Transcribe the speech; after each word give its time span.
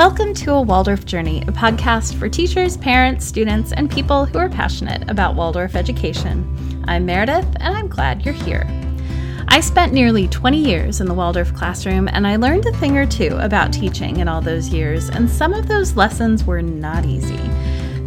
Welcome 0.00 0.32
to 0.32 0.52
A 0.52 0.62
Waldorf 0.62 1.04
Journey, 1.04 1.42
a 1.42 1.52
podcast 1.52 2.18
for 2.18 2.26
teachers, 2.26 2.78
parents, 2.78 3.26
students, 3.26 3.72
and 3.72 3.90
people 3.90 4.24
who 4.24 4.38
are 4.38 4.48
passionate 4.48 5.10
about 5.10 5.34
Waldorf 5.34 5.76
education. 5.76 6.82
I'm 6.88 7.04
Meredith, 7.04 7.46
and 7.56 7.76
I'm 7.76 7.86
glad 7.86 8.24
you're 8.24 8.32
here. 8.32 8.66
I 9.48 9.60
spent 9.60 9.92
nearly 9.92 10.26
20 10.26 10.56
years 10.56 11.02
in 11.02 11.06
the 11.06 11.12
Waldorf 11.12 11.52
classroom, 11.54 12.08
and 12.08 12.26
I 12.26 12.36
learned 12.36 12.64
a 12.64 12.72
thing 12.78 12.96
or 12.96 13.04
two 13.04 13.36
about 13.42 13.74
teaching 13.74 14.20
in 14.20 14.26
all 14.26 14.40
those 14.40 14.70
years, 14.70 15.10
and 15.10 15.28
some 15.28 15.52
of 15.52 15.68
those 15.68 15.96
lessons 15.96 16.44
were 16.44 16.62
not 16.62 17.04
easy. 17.04 17.36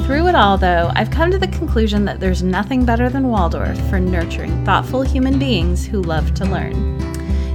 Through 0.06 0.30
it 0.30 0.36
all, 0.36 0.58
though, 0.58 0.92
I've 0.96 1.12
come 1.12 1.30
to 1.30 1.38
the 1.38 1.48
conclusion 1.50 2.06
that 2.06 2.20
there's 2.20 2.42
nothing 2.42 2.86
better 2.86 3.08
than 3.08 3.28
Waldorf 3.28 3.78
for 3.92 4.00
nurturing 4.00 4.66
thoughtful 4.66 5.04
human 5.04 5.38
beings 5.38 5.86
who 5.86 6.02
love 6.02 6.34
to 6.34 6.46
learn. 6.46 7.03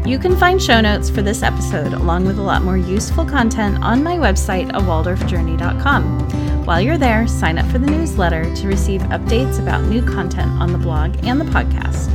You 0.09 0.19
can 0.19 0.39
find 0.39 0.61
show 0.61 0.81
notes 0.81 1.11
for 1.11 1.21
this 1.21 1.43
episode, 1.43 1.93
along 1.93 2.25
with 2.25 2.39
a 2.39 2.43
lot 2.43 2.63
more 2.63 2.79
useful 2.79 3.27
content, 3.27 3.85
on 3.85 4.03
my 4.03 4.17
website, 4.17 4.71
awaldorfjourney.com. 4.71 6.65
While 6.65 6.81
you're 6.81 6.97
there, 6.97 7.29
sign 7.29 7.59
up 7.59 7.71
for 7.71 7.77
the 7.77 7.91
newsletter 7.91 8.45
to 8.55 8.69
receive 8.69 9.03
updates 9.03 9.59
about 9.59 9.85
new 9.85 10.01
content 10.01 10.51
on 10.53 10.73
the 10.73 10.79
blog 10.79 11.23
and 11.27 11.39
the 11.39 11.45
podcast. 11.45 12.09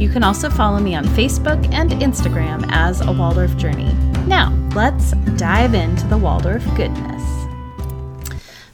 You 0.00 0.08
can 0.08 0.24
also 0.24 0.50
follow 0.50 0.80
me 0.80 0.96
on 0.96 1.04
Facebook 1.04 1.72
and 1.72 1.92
Instagram 1.92 2.66
as 2.70 3.02
A 3.02 3.12
Waldorf 3.12 3.56
Journey. 3.56 3.94
Now, 4.26 4.52
let's 4.74 5.12
dive 5.36 5.74
into 5.74 6.08
the 6.08 6.18
Waldorf 6.18 6.64
goodness. 6.74 7.22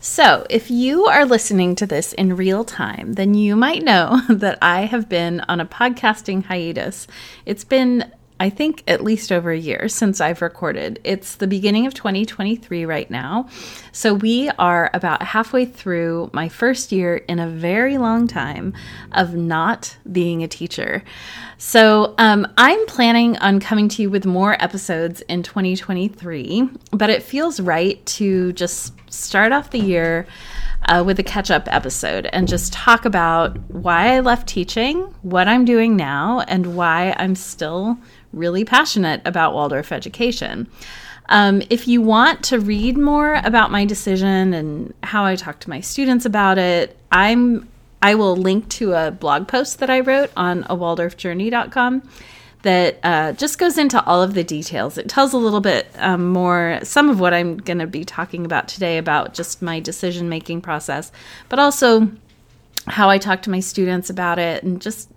So, 0.00 0.46
if 0.48 0.70
you 0.70 1.04
are 1.04 1.26
listening 1.26 1.74
to 1.76 1.86
this 1.86 2.14
in 2.14 2.34
real 2.34 2.64
time, 2.64 3.12
then 3.12 3.34
you 3.34 3.56
might 3.56 3.82
know 3.82 4.22
that 4.30 4.56
I 4.62 4.86
have 4.86 5.10
been 5.10 5.40
on 5.48 5.60
a 5.60 5.66
podcasting 5.66 6.46
hiatus. 6.46 7.06
It's 7.44 7.64
been 7.64 8.10
I 8.40 8.50
think 8.50 8.82
at 8.88 9.04
least 9.04 9.30
over 9.30 9.52
a 9.52 9.58
year 9.58 9.88
since 9.88 10.20
I've 10.20 10.42
recorded. 10.42 11.00
It's 11.04 11.36
the 11.36 11.46
beginning 11.46 11.86
of 11.86 11.94
2023 11.94 12.84
right 12.84 13.08
now. 13.08 13.48
So 13.92 14.12
we 14.12 14.50
are 14.58 14.90
about 14.92 15.22
halfway 15.22 15.64
through 15.64 16.30
my 16.32 16.48
first 16.48 16.90
year 16.90 17.16
in 17.16 17.38
a 17.38 17.48
very 17.48 17.96
long 17.96 18.26
time 18.26 18.74
of 19.12 19.34
not 19.34 19.96
being 20.10 20.42
a 20.42 20.48
teacher. 20.48 21.04
So 21.58 22.14
um, 22.18 22.46
I'm 22.58 22.84
planning 22.86 23.38
on 23.38 23.60
coming 23.60 23.88
to 23.90 24.02
you 24.02 24.10
with 24.10 24.26
more 24.26 24.60
episodes 24.62 25.20
in 25.22 25.44
2023, 25.44 26.68
but 26.90 27.10
it 27.10 27.22
feels 27.22 27.60
right 27.60 28.04
to 28.06 28.52
just 28.54 28.94
start 29.10 29.52
off 29.52 29.70
the 29.70 29.78
year. 29.78 30.26
Uh, 30.86 31.02
with 31.02 31.18
a 31.18 31.22
catch 31.22 31.50
up 31.50 31.66
episode 31.72 32.26
and 32.26 32.46
just 32.46 32.72
talk 32.72 33.06
about 33.06 33.56
why 33.70 34.14
I 34.14 34.20
left 34.20 34.46
teaching, 34.46 35.00
what 35.22 35.48
I'm 35.48 35.64
doing 35.64 35.96
now, 35.96 36.40
and 36.46 36.76
why 36.76 37.14
I'm 37.18 37.34
still 37.34 37.96
really 38.34 38.66
passionate 38.66 39.22
about 39.24 39.54
Waldorf 39.54 39.92
education. 39.92 40.68
Um, 41.30 41.62
if 41.70 41.88
you 41.88 42.02
want 42.02 42.42
to 42.44 42.58
read 42.58 42.98
more 42.98 43.40
about 43.44 43.70
my 43.70 43.84
decision 43.84 44.52
and 44.52 44.92
how 45.02 45.24
I 45.24 45.36
talk 45.36 45.60
to 45.60 45.70
my 45.70 45.80
students 45.80 46.26
about 46.26 46.58
it, 46.58 46.96
I'm 47.10 47.68
I 48.02 48.16
will 48.16 48.36
link 48.36 48.68
to 48.70 48.92
a 48.92 49.10
blog 49.10 49.48
post 49.48 49.78
that 49.78 49.88
I 49.88 50.00
wrote 50.00 50.30
on 50.36 50.64
awaldorfjourney.com 50.64 52.02
that 52.64 52.98
uh, 53.02 53.32
just 53.32 53.58
goes 53.58 53.78
into 53.78 54.04
all 54.04 54.22
of 54.22 54.34
the 54.34 54.44
details. 54.44 54.98
It 54.98 55.08
tells 55.08 55.32
a 55.32 55.38
little 55.38 55.60
bit 55.60 55.86
um, 55.96 56.28
more, 56.28 56.80
some 56.82 57.08
of 57.08 57.20
what 57.20 57.32
I'm 57.32 57.56
going 57.56 57.78
to 57.78 57.86
be 57.86 58.04
talking 58.04 58.44
about 58.44 58.68
today 58.68 58.98
about 58.98 59.32
just 59.32 59.62
my 59.62 59.80
decision 59.80 60.28
making 60.28 60.60
process, 60.60 61.12
but 61.48 61.58
also 61.58 62.10
how 62.86 63.08
I 63.08 63.18
talk 63.18 63.42
to 63.42 63.50
my 63.50 63.60
students 63.60 64.10
about 64.10 64.38
it 64.38 64.62
and 64.62 64.80
just, 64.80 65.10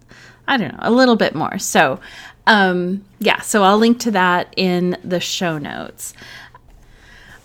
I 0.48 0.56
don't 0.58 0.72
know, 0.72 0.80
a 0.82 0.92
little 0.92 1.16
bit 1.18 1.36
more. 1.36 1.58
So 1.60 2.00
um, 2.48 3.04
yeah, 3.20 3.42
so 3.42 3.64
I'll 3.64 3.78
link 3.78 4.00
to 4.00 4.12
that 4.12 4.54
in 4.56 4.98
the 5.04 5.20
show 5.20 5.58
notes. 5.58 6.14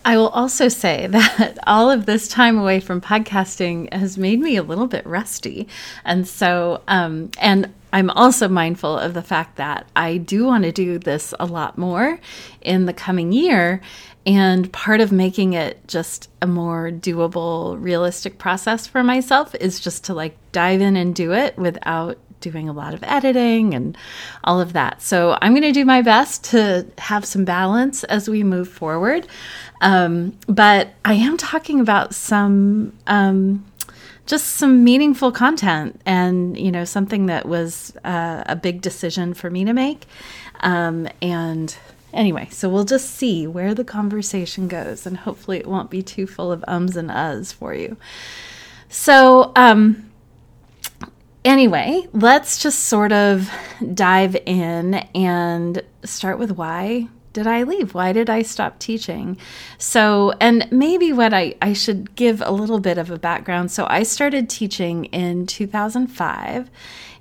I 0.05 0.17
will 0.17 0.29
also 0.29 0.69
say 0.69 1.07
that 1.11 1.59
all 1.67 1.91
of 1.91 2.05
this 2.05 2.27
time 2.27 2.57
away 2.57 2.79
from 2.79 3.01
podcasting 3.01 3.93
has 3.93 4.17
made 4.17 4.39
me 4.39 4.55
a 4.55 4.63
little 4.63 4.87
bit 4.87 5.05
rusty. 5.05 5.67
And 6.05 6.27
so, 6.27 6.81
um, 6.87 7.31
and 7.37 7.73
I'm 7.93 8.09
also 8.09 8.49
mindful 8.49 8.97
of 8.97 9.13
the 9.13 9.21
fact 9.21 9.57
that 9.57 9.87
I 9.95 10.17
do 10.17 10.45
want 10.45 10.63
to 10.63 10.71
do 10.71 10.97
this 10.97 11.33
a 11.39 11.45
lot 11.45 11.77
more 11.77 12.19
in 12.59 12.85
the 12.85 12.93
coming 12.93 13.31
year. 13.31 13.81
And 14.25 14.71
part 14.73 14.99
of 14.99 15.11
making 15.11 15.53
it 15.53 15.87
just 15.87 16.29
a 16.41 16.47
more 16.47 16.89
doable, 16.89 17.77
realistic 17.79 18.39
process 18.39 18.87
for 18.87 19.03
myself 19.03 19.53
is 19.55 19.79
just 19.79 20.05
to 20.05 20.13
like 20.13 20.35
dive 20.51 20.81
in 20.81 20.95
and 20.95 21.13
do 21.13 21.33
it 21.33 21.55
without 21.57 22.17
doing 22.39 22.67
a 22.67 22.73
lot 22.73 22.93
of 22.93 23.03
editing 23.03 23.73
and 23.73 23.97
all 24.43 24.59
of 24.59 24.73
that. 24.73 25.01
So 25.01 25.37
I'm 25.41 25.53
going 25.53 25.63
to 25.63 25.71
do 25.71 25.85
my 25.85 26.01
best 26.01 26.43
to 26.45 26.85
have 26.97 27.25
some 27.25 27.45
balance 27.45 28.03
as 28.05 28.27
we 28.27 28.43
move 28.43 28.67
forward. 28.67 29.27
Um, 29.81 30.37
but 30.47 30.89
I 31.05 31.13
am 31.13 31.37
talking 31.37 31.79
about 31.79 32.15
some. 32.15 32.93
Um, 33.07 33.65
just 34.25 34.47
some 34.47 34.83
meaningful 34.83 35.31
content 35.31 36.01
and 36.05 36.57
you 36.57 36.71
know 36.71 36.85
something 36.85 37.25
that 37.27 37.45
was 37.45 37.95
uh, 38.03 38.43
a 38.45 38.55
big 38.55 38.81
decision 38.81 39.33
for 39.33 39.49
me 39.49 39.65
to 39.65 39.73
make. 39.73 40.05
Um, 40.61 41.07
and 41.21 41.75
anyway 42.13 42.47
so 42.51 42.69
we'll 42.69 42.85
just 42.85 43.09
see 43.09 43.47
where 43.47 43.73
the 43.73 43.83
conversation 43.83 44.67
goes 44.67 45.07
and 45.07 45.17
hopefully 45.17 45.57
it 45.57 45.65
won't 45.65 45.89
be 45.89 46.03
too 46.03 46.27
full 46.27 46.51
of 46.51 46.63
ums 46.67 46.95
and 46.95 47.09
uhs 47.09 47.53
for 47.53 47.73
you. 47.73 47.97
So 48.87 49.51
um, 49.55 50.11
anyway, 51.43 52.07
let's 52.13 52.61
just 52.61 52.85
sort 52.85 53.11
of 53.11 53.49
dive 53.93 54.35
in 54.45 54.95
and 55.15 55.81
start 56.03 56.39
with 56.39 56.51
why 56.51 57.07
did 57.33 57.47
I 57.47 57.63
leave? 57.63 57.93
Why 57.93 58.13
did 58.13 58.29
I 58.29 58.43
stop 58.43 58.79
teaching? 58.79 59.37
So, 59.77 60.33
and 60.39 60.67
maybe 60.71 61.11
what 61.11 61.33
I, 61.33 61.55
I 61.61 61.73
should 61.73 62.15
give 62.15 62.41
a 62.45 62.51
little 62.51 62.79
bit 62.79 62.97
of 62.99 63.09
a 63.09 63.17
background. 63.17 63.71
So, 63.71 63.87
I 63.89 64.03
started 64.03 64.49
teaching 64.49 65.05
in 65.05 65.47
2005. 65.47 66.69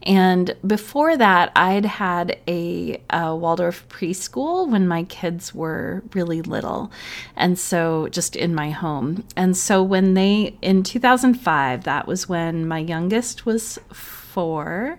And 0.05 0.57
before 0.67 1.17
that, 1.17 1.53
I'd 1.55 1.85
had 1.85 2.39
a, 2.49 3.01
a, 3.09 3.37
Waldorf 3.37 3.89
preschool 3.89 4.69
when 4.69 4.89
my 4.89 5.05
kids 5.05 5.55
were 5.55 6.03
really 6.13 6.43
little. 6.43 6.91
And 7.37 7.59
so, 7.59 8.09
just 8.09 8.37
in 8.37 8.55
my 8.55 8.71
home. 8.71 9.25
And 9.37 9.57
so, 9.57 9.83
when 9.83 10.15
they, 10.15 10.57
in 10.61 10.83
2005, 10.83 11.85
that 11.85 12.07
was 12.07 12.29
when 12.29 12.69
my 12.69 12.79
youngest 12.79 13.47
was 13.47 13.79
four. 13.93 14.99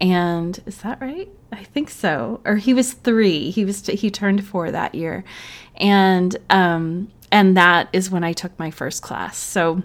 And 0.00 0.58
is 0.66 0.78
that 0.78 1.00
right? 1.00 1.28
I 1.52 1.64
think 1.64 1.90
so. 1.90 2.40
Or 2.44 2.56
he 2.56 2.74
was 2.74 2.92
three. 2.92 3.50
He 3.50 3.64
was 3.64 3.86
he 3.86 4.10
turned 4.10 4.44
four 4.46 4.70
that 4.70 4.94
year, 4.94 5.24
and 5.76 6.36
um, 6.50 7.10
and 7.32 7.56
that 7.56 7.88
is 7.92 8.10
when 8.10 8.24
I 8.24 8.32
took 8.32 8.58
my 8.58 8.70
first 8.70 9.02
class. 9.02 9.36
So 9.38 9.82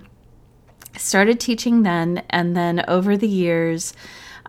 I 0.93 0.97
started 0.97 1.39
teaching 1.39 1.83
then, 1.83 2.23
and 2.29 2.55
then 2.55 2.83
over 2.87 3.17
the 3.17 3.27
years, 3.27 3.93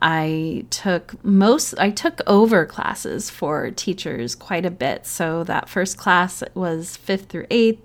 I 0.03 0.67
took 0.71 1.25
most 1.25 1.75
I 1.79 1.91
took 1.91 2.21
over 2.27 2.67
classes 2.67 3.31
for 3.31 3.71
teachers 3.71 4.35
quite 4.35 4.67
a 4.67 4.71
bit. 4.71 5.07
So 5.07 5.45
that 5.45 5.69
first 5.69 5.97
class 5.97 6.43
was 6.55 6.99
5th 7.07 7.27
through 7.29 7.47
8th, 7.47 7.85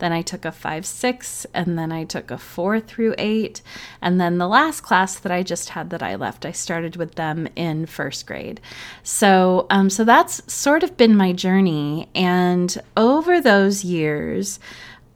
then 0.00 0.12
I 0.12 0.22
took 0.22 0.44
a 0.44 0.52
5 0.52 0.84
6 0.84 1.46
and 1.54 1.78
then 1.78 1.92
I 1.92 2.04
took 2.04 2.30
a 2.30 2.38
4 2.38 2.80
through 2.80 3.14
8, 3.16 3.62
and 4.02 4.20
then 4.20 4.38
the 4.38 4.48
last 4.48 4.80
class 4.80 5.18
that 5.18 5.32
I 5.32 5.42
just 5.42 5.70
had 5.70 5.90
that 5.90 6.02
I 6.02 6.16
left, 6.16 6.44
I 6.44 6.52
started 6.52 6.96
with 6.96 7.14
them 7.14 7.48
in 7.54 7.86
first 7.86 8.26
grade. 8.26 8.60
So 9.02 9.66
um 9.70 9.88
so 9.88 10.04
that's 10.04 10.52
sort 10.52 10.82
of 10.82 10.96
been 10.96 11.16
my 11.16 11.32
journey 11.32 12.08
and 12.14 12.76
over 12.96 13.40
those 13.40 13.84
years 13.84 14.58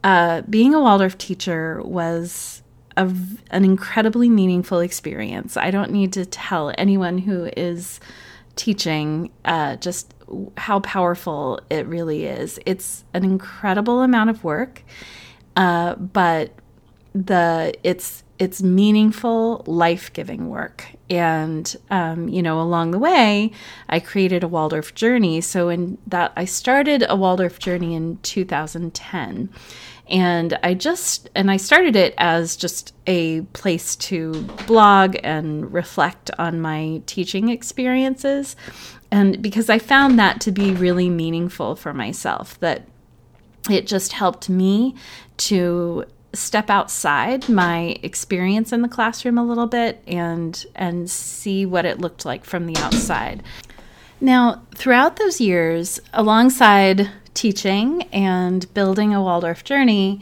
uh, 0.05 0.43
being 0.47 0.75
a 0.75 0.79
Waldorf 0.79 1.17
teacher 1.17 1.81
was 1.83 2.61
a, 2.95 3.11
an 3.49 3.65
incredibly 3.65 4.29
meaningful 4.29 4.79
experience. 4.79 5.57
I 5.57 5.71
don't 5.71 5.89
need 5.89 6.13
to 6.13 6.27
tell 6.27 6.71
anyone 6.77 7.17
who 7.17 7.49
is 7.57 7.99
teaching 8.55 9.31
uh, 9.45 9.75
just 9.77 10.13
how 10.57 10.79
powerful 10.81 11.59
it 11.69 11.85
really 11.87 12.25
is. 12.25 12.59
It's 12.65 13.03
an 13.13 13.23
incredible 13.23 14.01
amount 14.01 14.29
of 14.29 14.43
work, 14.43 14.83
uh, 15.55 15.95
but 15.95 16.51
the 17.13 17.73
it's 17.83 18.23
it's 18.37 18.61
meaningful, 18.61 19.63
life 19.65 20.11
giving 20.11 20.49
work. 20.49 20.85
And, 21.09 21.73
um, 21.89 22.27
you 22.27 22.41
know, 22.41 22.59
along 22.59 22.91
the 22.91 22.99
way, 22.99 23.51
I 23.87 23.99
created 23.99 24.43
a 24.43 24.47
Waldorf 24.47 24.93
journey. 24.93 25.39
So, 25.41 25.69
in 25.69 25.97
that, 26.07 26.33
I 26.35 26.45
started 26.45 27.05
a 27.07 27.15
Waldorf 27.15 27.59
journey 27.59 27.95
in 27.95 28.17
2010 28.23 29.49
and 30.07 30.57
i 30.63 30.73
just 30.73 31.29
and 31.35 31.49
i 31.49 31.57
started 31.57 31.95
it 31.95 32.13
as 32.17 32.55
just 32.55 32.93
a 33.07 33.41
place 33.53 33.95
to 33.95 34.33
blog 34.67 35.15
and 35.23 35.73
reflect 35.73 36.31
on 36.37 36.59
my 36.59 37.01
teaching 37.05 37.49
experiences. 37.49 38.55
And 39.11 39.41
because 39.41 39.69
i 39.69 39.79
found 39.79 40.19
that 40.19 40.41
to 40.41 40.51
be 40.51 40.73
really 40.73 41.09
meaningful 41.09 41.75
for 41.75 41.93
myself 41.93 42.59
that 42.59 42.87
it 43.69 43.87
just 43.87 44.13
helped 44.13 44.49
me 44.49 44.95
to 45.37 46.05
step 46.33 46.69
outside 46.69 47.47
my 47.49 47.95
experience 48.03 48.71
in 48.71 48.81
the 48.81 48.87
classroom 48.87 49.37
a 49.37 49.43
little 49.43 49.67
bit 49.67 50.03
and 50.05 50.65
and 50.75 51.09
see 51.09 51.65
what 51.65 51.85
it 51.85 51.99
looked 51.99 52.25
like 52.25 52.45
from 52.45 52.65
the 52.65 52.77
outside. 52.77 53.41
Now 54.21 54.63
throughout 54.75 55.17
those 55.17 55.41
years 55.41 55.99
alongside 56.13 57.09
teaching 57.35 58.03
and 58.11 58.73
building 58.73 59.13
a 59.13 59.21
Waldorf 59.21 59.63
journey, 59.63 60.21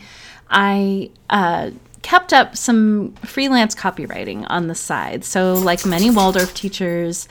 I 0.50 1.10
uh, 1.30 1.72
kept 2.02 2.34
up 2.34 2.58
some 2.58 3.14
freelance 3.26 3.74
copywriting 3.74 4.46
on 4.50 4.68
the 4.68 4.76
side. 4.76 5.24
So, 5.24 5.54
like 5.54 5.86
many 5.86 6.10
Waldorf 6.10 6.54
teachers, 6.54 7.28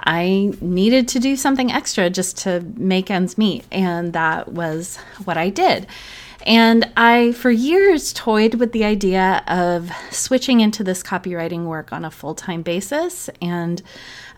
I 0.00 0.52
needed 0.60 1.08
to 1.08 1.20
do 1.20 1.36
something 1.36 1.70
extra 1.70 2.10
just 2.10 2.38
to 2.38 2.64
make 2.76 3.10
ends 3.10 3.38
meet. 3.38 3.64
And 3.70 4.12
that 4.12 4.52
was 4.52 4.96
what 5.24 5.36
I 5.36 5.50
did. 5.50 5.86
And 6.46 6.90
I, 6.96 7.32
for 7.32 7.50
years, 7.50 8.12
toyed 8.12 8.56
with 8.56 8.72
the 8.72 8.84
idea 8.84 9.42
of 9.46 9.90
switching 10.10 10.60
into 10.60 10.84
this 10.84 11.02
copywriting 11.02 11.64
work 11.64 11.92
on 11.92 12.04
a 12.04 12.10
full 12.10 12.34
time 12.34 12.62
basis. 12.62 13.30
And, 13.40 13.82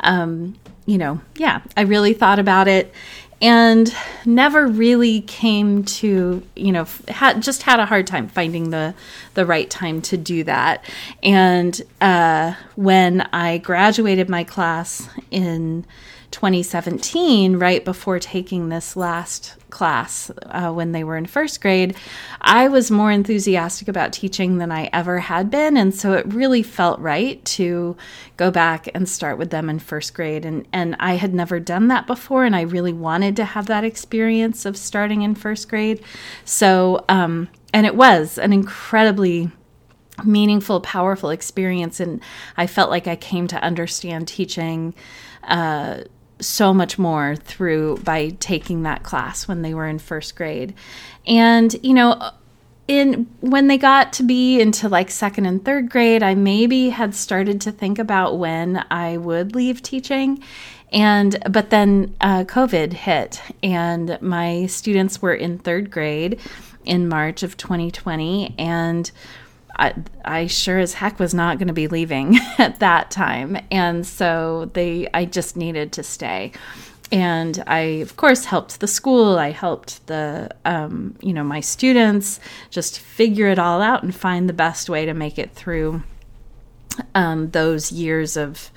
um, 0.01 0.57
you 0.85 0.99
know, 0.99 1.21
yeah, 1.37 1.63
I 1.77 1.83
really 1.83 2.13
thought 2.13 2.39
about 2.39 2.69
it 2.69 2.95
and 3.41 3.95
never 4.25 4.67
really 4.67 5.21
came 5.23 5.85
to 5.85 6.43
you 6.55 6.73
know 6.73 6.87
just 7.39 7.63
had 7.63 7.79
a 7.79 7.87
hard 7.87 8.07
time 8.07 8.29
finding 8.29 8.71
the 8.71 8.95
the 9.35 9.45
right 9.45 9.69
time 9.69 10.01
to 10.03 10.17
do 10.17 10.45
that. 10.45 10.85
And 11.23 11.81
uh, 12.01 12.55
when 12.77 13.23
i 13.33 13.59
graduated 13.59 14.29
my 14.29 14.45
class 14.45 15.09
in 15.31 15.85
2017, 16.31 17.57
right 17.57 17.85
before 17.85 18.19
taking 18.19 18.69
this 18.69 18.97
last 18.97 19.55
class 19.77 20.31
uh, 20.47 20.73
when 20.73 20.93
they 20.93 21.05
were 21.05 21.19
in 21.19 21.27
first 21.27 21.61
grade, 21.61 21.95
I 22.41 22.67
was 22.69 22.91
more 22.91 23.13
enthusiastic 23.13 23.89
about 23.89 24.11
teaching 24.11 24.57
than 24.57 24.73
I 24.73 24.89
ever 24.91 25.19
had 25.19 25.51
been. 25.51 25.77
And 25.77 25.95
so 25.95 26.15
it 26.15 26.33
really 26.33 26.63
felt 26.63 26.99
right 26.99 27.45
to 27.45 27.95
go 28.39 28.51
back 28.51 28.89
and 28.95 29.07
start 29.07 29.37
with 29.37 29.51
them 29.51 29.69
in 29.69 29.79
first 29.79 30.15
grade. 30.15 30.47
And, 30.47 30.67
and 30.73 30.97
I 30.99 31.17
had 31.17 31.35
never 31.35 31.61
done 31.61 31.89
that 31.89 32.07
before, 32.07 32.47
and 32.47 32.57
I 32.57 32.63
really 32.63 32.95
wanted 32.95 33.37
to 33.37 33.45
have 33.45 33.67
that 33.67 33.85
experience 33.85 34.65
of 34.65 34.79
starting 34.79 35.21
in 35.21 35.35
first 35.35 35.69
grade. 35.69 36.03
So, 36.47 37.05
um, 37.11 37.49
and 37.75 37.85
it 37.85 37.97
was 37.97 38.39
an 38.39 38.55
incredibly 38.55 39.51
meaningful, 40.25 40.81
powerful 40.81 41.29
experience. 41.29 42.01
And 42.01 42.23
I 42.57 42.67
felt 42.67 42.89
like 42.89 43.07
I 43.07 43.17
came 43.17 43.47
to 43.49 43.63
understand 43.63 44.27
teaching. 44.27 44.95
Uh, 45.45 46.05
so 46.41 46.75
much 46.75 46.99
more 46.99 47.37
through 47.37 47.99
by 47.99 48.31
taking 48.41 48.83
that 48.83 49.03
class 49.03 49.49
when 49.49 49.63
they 49.63 49.75
were 49.75 49.87
in 49.87 49.99
first 49.99 50.37
grade. 50.37 50.75
And, 51.27 51.75
you 51.83 51.95
know, 51.95 52.31
in 52.89 53.27
when 53.41 53.67
they 53.67 53.79
got 53.79 54.13
to 54.15 54.23
be 54.23 54.61
into 54.61 54.89
like 54.89 55.11
second 55.11 55.47
and 55.47 55.65
third 55.65 55.91
grade, 55.91 56.23
I 56.23 56.35
maybe 56.35 56.91
had 56.91 57.15
started 57.15 57.61
to 57.63 57.73
think 57.73 57.99
about 57.99 58.39
when 58.39 58.85
I 58.91 59.17
would 59.17 59.55
leave 59.55 59.83
teaching. 59.83 60.43
And 60.93 61.37
but 61.51 61.71
then 61.71 62.15
uh, 62.21 62.45
COVID 62.45 62.93
hit, 62.93 63.43
and 63.63 64.19
my 64.21 64.67
students 64.67 65.21
were 65.21 65.35
in 65.35 65.59
third 65.59 65.91
grade 65.91 66.39
in 66.85 67.09
March 67.09 67.43
of 67.43 67.57
2020, 67.57 68.55
and 68.57 69.11
I, 69.79 69.95
I 70.25 70.47
sure 70.47 70.79
as 70.79 70.95
heck 70.95 71.19
was 71.19 71.35
not 71.35 71.59
going 71.59 71.69
to 71.69 71.75
be 71.75 71.89
leaving 71.89 72.39
at 72.59 72.81
that 72.81 73.11
time. 73.11 73.59
And 73.71 74.07
so 74.07 74.71
they, 74.73 75.09
I 75.13 75.25
just 75.25 75.57
needed 75.57 75.93
to 75.93 76.03
stay. 76.03 76.53
And 77.13 77.63
I, 77.67 77.79
of 77.79 78.17
course, 78.17 78.47
helped 78.47 78.81
the 78.81 78.89
school. 78.89 79.39
I 79.39 79.53
helped 79.53 80.05
the, 80.09 80.51
um, 80.65 81.17
you 81.21 81.33
know, 81.33 81.45
my 81.45 81.61
students 81.61 82.41
just 82.71 82.99
figure 82.99 83.49
it 83.49 83.59
all 83.59 83.81
out 83.81 84.03
and 84.03 84.15
find 84.15 84.49
the 84.49 84.53
best 84.53 84.91
way 84.91 85.07
to 85.07 85.15
make 85.15 85.39
it 85.39 85.53
through 85.53 86.03
um, 87.15 87.51
those 87.51 87.93
years 87.93 88.37
of, 88.37 88.71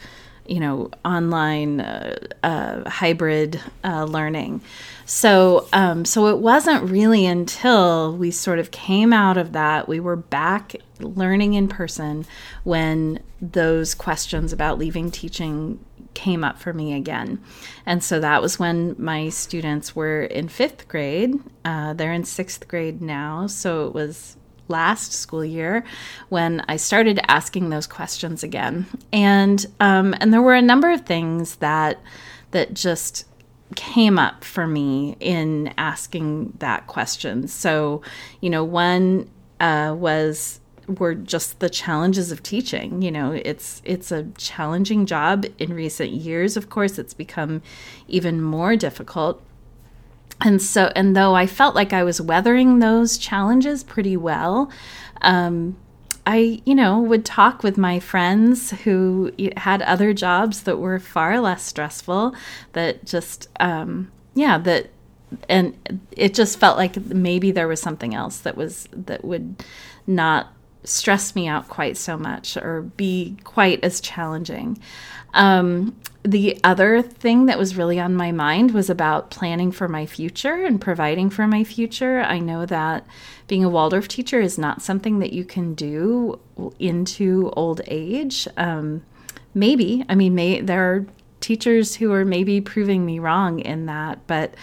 you 0.49 0.59
know, 0.59 0.89
online 1.05 1.79
uh, 1.79 2.17
uh, 2.43 2.89
hybrid 2.89 3.61
uh, 3.83 4.05
learning. 4.05 4.61
So, 5.05 5.67
um, 5.73 6.05
so 6.05 6.27
it 6.27 6.39
wasn't 6.39 6.89
really 6.89 7.25
until 7.25 8.15
we 8.15 8.31
sort 8.31 8.59
of 8.59 8.71
came 8.71 9.13
out 9.13 9.37
of 9.37 9.53
that, 9.53 9.87
we 9.87 9.99
were 9.99 10.15
back 10.15 10.75
learning 10.99 11.53
in 11.53 11.67
person 11.67 12.25
when 12.63 13.19
those 13.41 13.93
questions 13.93 14.51
about 14.51 14.77
leaving 14.77 15.11
teaching 15.11 15.79
came 16.13 16.43
up 16.43 16.59
for 16.59 16.73
me 16.73 16.93
again. 16.93 17.41
And 17.85 18.03
so 18.03 18.19
that 18.19 18.41
was 18.41 18.59
when 18.59 18.95
my 18.97 19.29
students 19.29 19.95
were 19.95 20.23
in 20.23 20.49
fifth 20.49 20.87
grade. 20.87 21.35
Uh, 21.63 21.93
they're 21.93 22.13
in 22.13 22.23
sixth 22.23 22.67
grade 22.67 23.01
now. 23.01 23.47
So 23.47 23.87
it 23.87 23.93
was 23.93 24.35
last 24.69 25.13
school 25.13 25.43
year 25.43 25.83
when 26.29 26.63
I 26.67 26.77
started 26.77 27.19
asking 27.27 27.69
those 27.69 27.87
questions 27.87 28.43
again. 28.43 28.85
And 29.11 29.65
um, 29.79 30.15
and 30.19 30.33
there 30.33 30.41
were 30.41 30.55
a 30.55 30.61
number 30.61 30.91
of 30.91 31.05
things 31.05 31.57
that 31.57 31.99
that 32.51 32.73
just 32.73 33.25
came 33.75 34.17
up 34.17 34.43
for 34.43 34.65
me 34.65 35.15
in 35.19 35.73
asking 35.77 36.53
that 36.59 36.87
question. 36.87 37.47
So, 37.47 38.01
you 38.41 38.49
know, 38.49 38.63
one 38.63 39.29
uh, 39.59 39.95
was 39.97 40.59
were 40.87 41.13
just 41.13 41.59
the 41.59 41.69
challenges 41.69 42.31
of 42.31 42.41
teaching. 42.41 43.01
You 43.01 43.11
know, 43.11 43.31
it's 43.31 43.81
it's 43.85 44.11
a 44.11 44.23
challenging 44.37 45.05
job 45.05 45.45
in 45.59 45.73
recent 45.73 46.11
years. 46.11 46.57
Of 46.57 46.69
course, 46.69 46.97
it's 46.97 47.13
become 47.13 47.61
even 48.07 48.41
more 48.41 48.75
difficult. 48.75 49.41
And 50.41 50.61
so, 50.61 50.91
and 50.95 51.15
though 51.15 51.35
I 51.35 51.47
felt 51.47 51.75
like 51.75 51.91
I 51.91 52.03
was 52.03 52.21
weathering 52.21 52.79
those 52.79 53.17
challenges 53.17 53.83
pretty 53.83 54.15
well, 54.15 54.71
um, 55.21 55.75
I, 56.25 56.61
you 56.65 56.75
know, 56.75 56.99
would 56.99 57.25
talk 57.25 57.63
with 57.63 57.77
my 57.77 57.99
friends 57.99 58.71
who 58.83 59.31
had 59.57 59.81
other 59.81 60.13
jobs 60.13 60.63
that 60.63 60.77
were 60.77 60.99
far 60.99 61.39
less 61.39 61.63
stressful, 61.63 62.35
that 62.73 63.05
just, 63.05 63.47
um, 63.59 64.11
yeah, 64.35 64.57
that, 64.59 64.91
and 65.47 65.75
it 66.11 66.33
just 66.33 66.59
felt 66.59 66.77
like 66.77 66.95
maybe 67.07 67.51
there 67.51 67.67
was 67.67 67.81
something 67.81 68.13
else 68.13 68.37
that 68.39 68.55
was, 68.55 68.87
that 68.93 69.25
would 69.25 69.63
not 70.07 70.53
stress 70.83 71.35
me 71.35 71.47
out 71.47 71.67
quite 71.67 71.97
so 71.97 72.17
much 72.17 72.57
or 72.57 72.81
be 72.81 73.37
quite 73.43 73.83
as 73.83 73.99
challenging. 73.99 74.79
Um, 75.33 75.95
the 76.23 76.59
other 76.63 77.01
thing 77.01 77.45
that 77.45 77.57
was 77.57 77.77
really 77.77 77.99
on 77.99 78.15
my 78.15 78.31
mind 78.31 78.71
was 78.71 78.89
about 78.89 79.31
planning 79.31 79.71
for 79.71 79.87
my 79.87 80.05
future 80.05 80.65
and 80.65 80.79
providing 80.81 81.29
for 81.29 81.47
my 81.47 81.63
future. 81.63 82.19
I 82.19 82.39
know 82.39 82.65
that 82.65 83.05
being 83.47 83.63
a 83.63 83.69
Waldorf 83.69 84.07
teacher 84.07 84.41
is 84.41 84.57
not 84.57 84.81
something 84.81 85.19
that 85.19 85.33
you 85.33 85.45
can 85.45 85.73
do 85.73 86.39
into 86.77 87.51
old 87.55 87.81
age. 87.87 88.47
Um, 88.57 89.03
maybe, 89.53 90.03
I 90.09 90.15
mean, 90.15 90.35
may, 90.35 90.61
there 90.61 90.93
are 90.93 91.05
teachers 91.39 91.95
who 91.95 92.11
are 92.11 92.25
maybe 92.25 92.59
proving 92.59 93.05
me 93.05 93.19
wrong 93.19 93.59
in 93.59 93.85
that, 93.85 94.19
but 94.27 94.55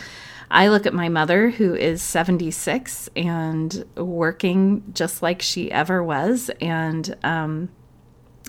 I 0.50 0.68
look 0.68 0.86
at 0.86 0.94
my 0.94 1.08
mother, 1.08 1.50
who 1.50 1.74
is 1.74 2.02
76 2.02 3.08
and 3.16 3.84
working 3.96 4.84
just 4.92 5.22
like 5.22 5.42
she 5.42 5.70
ever 5.70 6.02
was. 6.02 6.50
And 6.60 7.16
um, 7.24 7.68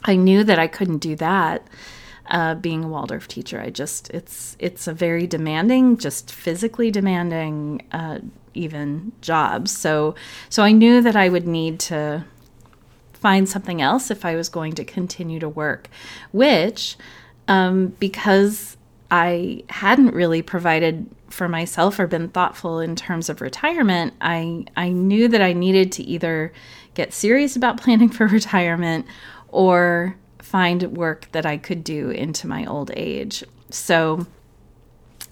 I 0.03 0.15
knew 0.15 0.43
that 0.43 0.59
I 0.59 0.67
couldn't 0.67 0.99
do 0.99 1.15
that. 1.17 1.67
Uh, 2.29 2.55
being 2.55 2.83
a 2.83 2.87
Waldorf 2.89 3.29
teacher, 3.29 3.61
I 3.61 3.69
just 3.69 4.09
it's 4.09 4.57
it's 4.59 4.85
a 4.85 4.93
very 4.93 5.25
demanding, 5.27 5.95
just 5.95 6.29
physically 6.29 6.91
demanding, 6.91 7.87
uh, 7.93 8.19
even 8.53 9.13
job. 9.21 9.69
So 9.69 10.13
so 10.49 10.61
I 10.61 10.73
knew 10.73 11.01
that 11.01 11.15
I 11.15 11.29
would 11.29 11.47
need 11.47 11.79
to 11.81 12.25
find 13.13 13.47
something 13.47 13.81
else 13.81 14.11
if 14.11 14.25
I 14.25 14.35
was 14.35 14.49
going 14.49 14.73
to 14.73 14.83
continue 14.83 15.39
to 15.39 15.47
work, 15.47 15.89
which 16.33 16.97
um, 17.47 17.95
because 17.99 18.76
I 19.09 19.63
hadn't 19.69 20.13
really 20.13 20.41
provided 20.41 21.09
for 21.29 21.47
myself 21.47 21.99
or 21.99 22.07
been 22.07 22.29
thoughtful 22.29 22.79
in 22.79 22.95
terms 22.95 23.29
of 23.29 23.41
retirement, 23.41 24.13
I 24.21 24.65
I 24.75 24.89
knew 24.89 25.27
that 25.27 25.41
I 25.41 25.53
needed 25.53 25.91
to 25.93 26.03
either 26.03 26.53
get 26.93 27.13
serious 27.13 27.55
about 27.55 27.81
planning 27.81 28.09
for 28.09 28.27
retirement 28.27 29.05
or 29.49 30.17
find 30.39 30.83
work 30.97 31.29
that 31.31 31.45
I 31.45 31.57
could 31.57 31.83
do 31.83 32.09
into 32.09 32.47
my 32.47 32.65
old 32.65 32.91
age. 32.95 33.43
So 33.69 34.25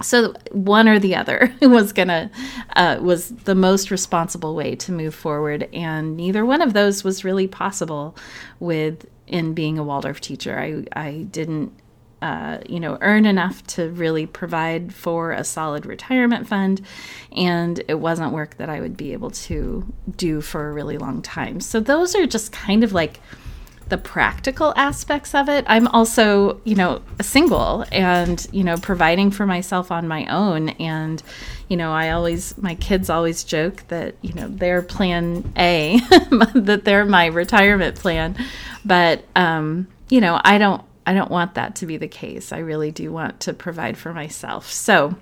so 0.01 0.33
one 0.51 0.89
or 0.89 0.99
the 0.99 1.15
other 1.15 1.53
was 1.61 1.93
gonna 1.93 2.29
uh, 2.75 2.97
was 3.01 3.29
the 3.29 3.55
most 3.55 3.91
responsible 3.91 4.55
way 4.55 4.75
to 4.75 4.91
move 4.91 5.15
forward 5.15 5.69
and 5.73 6.17
neither 6.17 6.45
one 6.45 6.61
of 6.61 6.73
those 6.73 7.03
was 7.03 7.23
really 7.23 7.47
possible 7.47 8.13
with 8.59 9.05
in 9.25 9.53
being 9.53 9.77
a 9.77 9.83
waldorf 9.83 10.19
teacher 10.19 10.59
i 10.59 10.83
i 10.99 11.25
didn't 11.31 11.71
uh, 12.25 12.57
you 12.67 12.79
know, 12.79 12.97
earn 13.01 13.23
enough 13.27 13.61
to 13.67 13.87
really 13.91 14.25
provide 14.25 14.91
for 14.91 15.31
a 15.31 15.43
solid 15.43 15.85
retirement 15.85 16.47
fund. 16.47 16.81
And 17.31 17.83
it 17.87 17.99
wasn't 17.99 18.31
work 18.33 18.57
that 18.57 18.67
I 18.67 18.81
would 18.81 18.97
be 18.97 19.13
able 19.13 19.29
to 19.31 19.85
do 20.17 20.41
for 20.41 20.67
a 20.67 20.73
really 20.73 20.97
long 20.97 21.21
time. 21.21 21.59
So 21.59 21.79
those 21.79 22.15
are 22.15 22.25
just 22.25 22.51
kind 22.51 22.83
of 22.83 22.93
like 22.93 23.19
the 23.89 23.99
practical 23.99 24.73
aspects 24.75 25.35
of 25.35 25.47
it. 25.49 25.65
I'm 25.67 25.87
also, 25.89 26.59
you 26.63 26.73
know, 26.73 27.03
a 27.19 27.23
single 27.23 27.85
and, 27.91 28.43
you 28.51 28.63
know, 28.63 28.77
providing 28.77 29.29
for 29.29 29.45
myself 29.45 29.91
on 29.91 30.07
my 30.07 30.25
own. 30.25 30.69
And, 30.69 31.21
you 31.69 31.77
know, 31.77 31.91
I 31.91 32.09
always, 32.09 32.57
my 32.57 32.73
kids 32.73 33.11
always 33.11 33.43
joke 33.43 33.83
that, 33.89 34.15
you 34.23 34.33
know, 34.33 34.47
they're 34.47 34.81
plan 34.81 35.53
A, 35.57 35.99
that 36.55 36.81
they're 36.85 37.05
my 37.05 37.27
retirement 37.27 37.97
plan. 37.97 38.35
But, 38.83 39.23
um, 39.35 39.87
you 40.09 40.21
know, 40.21 40.41
I 40.43 40.57
don't, 40.57 40.81
I 41.05 41.13
don't 41.13 41.31
want 41.31 41.53
that 41.55 41.75
to 41.77 41.85
be 41.85 41.97
the 41.97 42.07
case. 42.07 42.51
I 42.51 42.59
really 42.59 42.91
do 42.91 43.11
want 43.11 43.39
to 43.41 43.53
provide 43.53 43.97
for 43.97 44.13
myself. 44.13 44.71
So, 44.71 45.15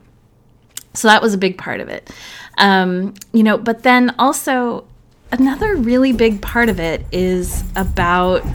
So 0.93 1.07
that 1.07 1.21
was 1.21 1.33
a 1.33 1.37
big 1.37 1.57
part 1.57 1.79
of 1.79 1.89
it. 1.89 2.09
Um, 2.57 3.15
you 3.33 3.43
know, 3.43 3.57
but 3.57 3.83
then 3.83 4.13
also 4.19 4.85
another 5.31 5.75
really 5.75 6.13
big 6.13 6.41
part 6.41 6.69
of 6.69 6.79
it 6.79 7.05
is 7.11 7.63
about 7.75 8.45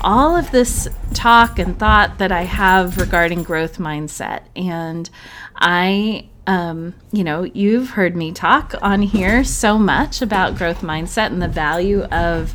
all 0.00 0.34
of 0.34 0.50
this 0.50 0.88
talk 1.12 1.58
and 1.58 1.78
thought 1.78 2.18
that 2.18 2.32
I 2.32 2.42
have 2.42 2.96
regarding 2.96 3.42
growth 3.42 3.78
mindset. 3.78 4.42
And 4.56 5.08
I, 5.54 6.28
um, 6.46 6.94
you 7.12 7.22
know, 7.22 7.44
you've 7.44 7.90
heard 7.90 8.16
me 8.16 8.32
talk 8.32 8.74
on 8.80 9.02
here 9.02 9.44
so 9.44 9.78
much 9.78 10.22
about 10.22 10.56
growth 10.56 10.80
mindset 10.80 11.26
and 11.26 11.42
the 11.42 11.48
value 11.48 12.02
of 12.04 12.54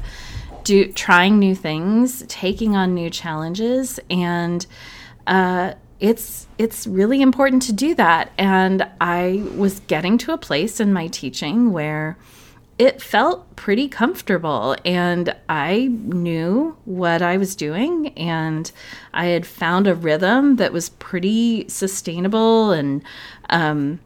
do, 0.68 0.92
trying 0.92 1.40
new 1.40 1.56
things, 1.56 2.24
taking 2.28 2.76
on 2.76 2.94
new 2.94 3.10
challenges, 3.10 4.00
and 4.10 4.66
uh, 5.26 5.74
it's 6.00 6.48
it's 6.58 6.86
really 6.86 7.22
important 7.22 7.62
to 7.64 7.74
do 7.74 7.96
that. 7.96 8.32
And 8.38 8.88
I 9.00 9.44
was 9.56 9.80
getting 9.82 10.18
to 10.20 10.34
a 10.34 10.38
place 10.38 10.80
in 10.80 10.92
my 10.92 11.08
teaching 11.08 11.72
where 11.72 12.18
it 12.78 13.02
felt 13.02 13.56
pretty 13.56 13.88
comfortable 13.88 14.76
and 14.86 15.36
I 15.50 15.88
knew 15.88 16.78
what 16.86 17.24
I 17.24 17.38
was 17.38 17.56
doing 17.56 18.10
and 18.10 18.72
I 19.16 19.28
had 19.28 19.48
found 19.48 19.88
a 19.88 19.96
rhythm 19.96 20.58
that 20.58 20.72
was 20.72 20.90
pretty 20.90 21.68
sustainable 21.70 22.70
and 22.70 23.02
um, 23.50 24.00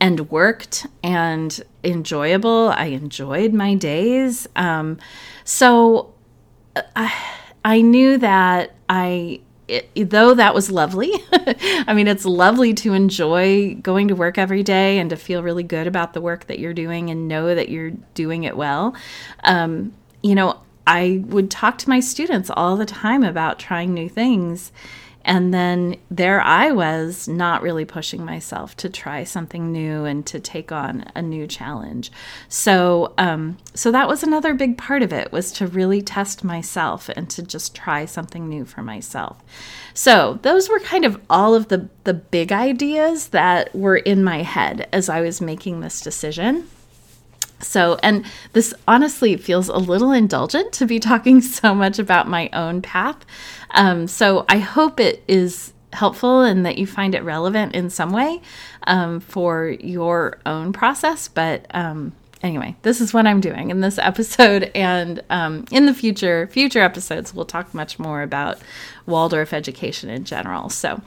and 0.00 0.30
worked 0.30 0.86
and 1.02 1.62
enjoyable. 1.84 2.68
I 2.76 2.86
enjoyed 2.86 3.52
my 3.52 3.74
days. 3.74 4.48
Um, 4.56 4.98
so 5.44 6.14
uh, 6.74 6.82
I, 6.94 7.14
I 7.64 7.80
knew 7.80 8.18
that 8.18 8.74
I 8.88 9.40
it, 9.68 10.10
though 10.10 10.34
that 10.34 10.54
was 10.54 10.70
lovely, 10.70 11.10
I 11.32 11.92
mean, 11.92 12.06
it's 12.06 12.24
lovely 12.24 12.72
to 12.74 12.92
enjoy 12.92 13.74
going 13.74 14.08
to 14.08 14.14
work 14.14 14.38
every 14.38 14.62
day 14.62 14.98
and 14.98 15.10
to 15.10 15.16
feel 15.16 15.42
really 15.42 15.64
good 15.64 15.86
about 15.86 16.12
the 16.12 16.20
work 16.20 16.46
that 16.46 16.58
you're 16.58 16.72
doing 16.72 17.10
and 17.10 17.26
know 17.26 17.54
that 17.54 17.68
you're 17.68 17.90
doing 18.14 18.44
it 18.44 18.56
well. 18.56 18.94
Um, 19.42 19.92
you 20.22 20.34
know, 20.34 20.60
I 20.86 21.24
would 21.26 21.50
talk 21.50 21.78
to 21.78 21.88
my 21.88 21.98
students 21.98 22.50
all 22.56 22.76
the 22.76 22.86
time 22.86 23.24
about 23.24 23.58
trying 23.58 23.92
new 23.92 24.08
things. 24.08 24.70
And 25.26 25.52
then 25.52 25.96
there 26.08 26.40
I 26.40 26.70
was, 26.70 27.26
not 27.26 27.60
really 27.60 27.84
pushing 27.84 28.24
myself 28.24 28.76
to 28.76 28.88
try 28.88 29.24
something 29.24 29.72
new 29.72 30.04
and 30.04 30.24
to 30.26 30.38
take 30.38 30.70
on 30.70 31.04
a 31.16 31.20
new 31.20 31.48
challenge. 31.48 32.12
So, 32.48 33.12
um, 33.18 33.58
so 33.74 33.90
that 33.90 34.06
was 34.06 34.22
another 34.22 34.54
big 34.54 34.78
part 34.78 35.02
of 35.02 35.12
it 35.12 35.32
was 35.32 35.50
to 35.52 35.66
really 35.66 36.00
test 36.00 36.44
myself 36.44 37.08
and 37.08 37.28
to 37.30 37.42
just 37.42 37.74
try 37.74 38.04
something 38.04 38.48
new 38.48 38.64
for 38.64 38.82
myself. 38.82 39.42
So 39.94 40.38
those 40.42 40.68
were 40.68 40.78
kind 40.78 41.04
of 41.04 41.20
all 41.28 41.54
of 41.54 41.68
the 41.68 41.88
the 42.04 42.14
big 42.14 42.52
ideas 42.52 43.28
that 43.28 43.74
were 43.74 43.96
in 43.96 44.22
my 44.22 44.42
head 44.42 44.88
as 44.92 45.08
I 45.08 45.22
was 45.22 45.40
making 45.40 45.80
this 45.80 46.00
decision. 46.00 46.68
So, 47.60 47.98
and 48.02 48.24
this 48.52 48.74
honestly 48.86 49.36
feels 49.36 49.68
a 49.68 49.78
little 49.78 50.12
indulgent 50.12 50.72
to 50.74 50.86
be 50.86 51.00
talking 51.00 51.40
so 51.40 51.74
much 51.74 51.98
about 51.98 52.28
my 52.28 52.50
own 52.52 52.82
path. 52.82 53.24
Um, 53.70 54.06
so, 54.06 54.44
I 54.48 54.58
hope 54.58 55.00
it 55.00 55.24
is 55.26 55.72
helpful 55.92 56.42
and 56.42 56.64
that 56.66 56.78
you 56.78 56.86
find 56.86 57.14
it 57.14 57.22
relevant 57.22 57.74
in 57.74 57.90
some 57.90 58.12
way 58.12 58.40
um, 58.86 59.20
for 59.20 59.68
your 59.80 60.38
own 60.46 60.72
process. 60.72 61.28
But 61.28 61.66
um, 61.70 62.12
anyway, 62.42 62.76
this 62.82 63.00
is 63.00 63.12
what 63.12 63.26
I'm 63.26 63.40
doing 63.40 63.70
in 63.70 63.80
this 63.80 63.98
episode, 64.02 64.70
and 64.74 65.22
um, 65.30 65.64
in 65.72 65.86
the 65.86 65.94
future, 65.94 66.46
future 66.48 66.80
episodes, 66.80 67.34
we'll 67.34 67.46
talk 67.46 67.74
much 67.74 67.98
more 67.98 68.22
about 68.22 68.58
Waldorf 69.06 69.52
education 69.52 70.10
in 70.10 70.24
general. 70.24 70.68
So. 70.68 71.00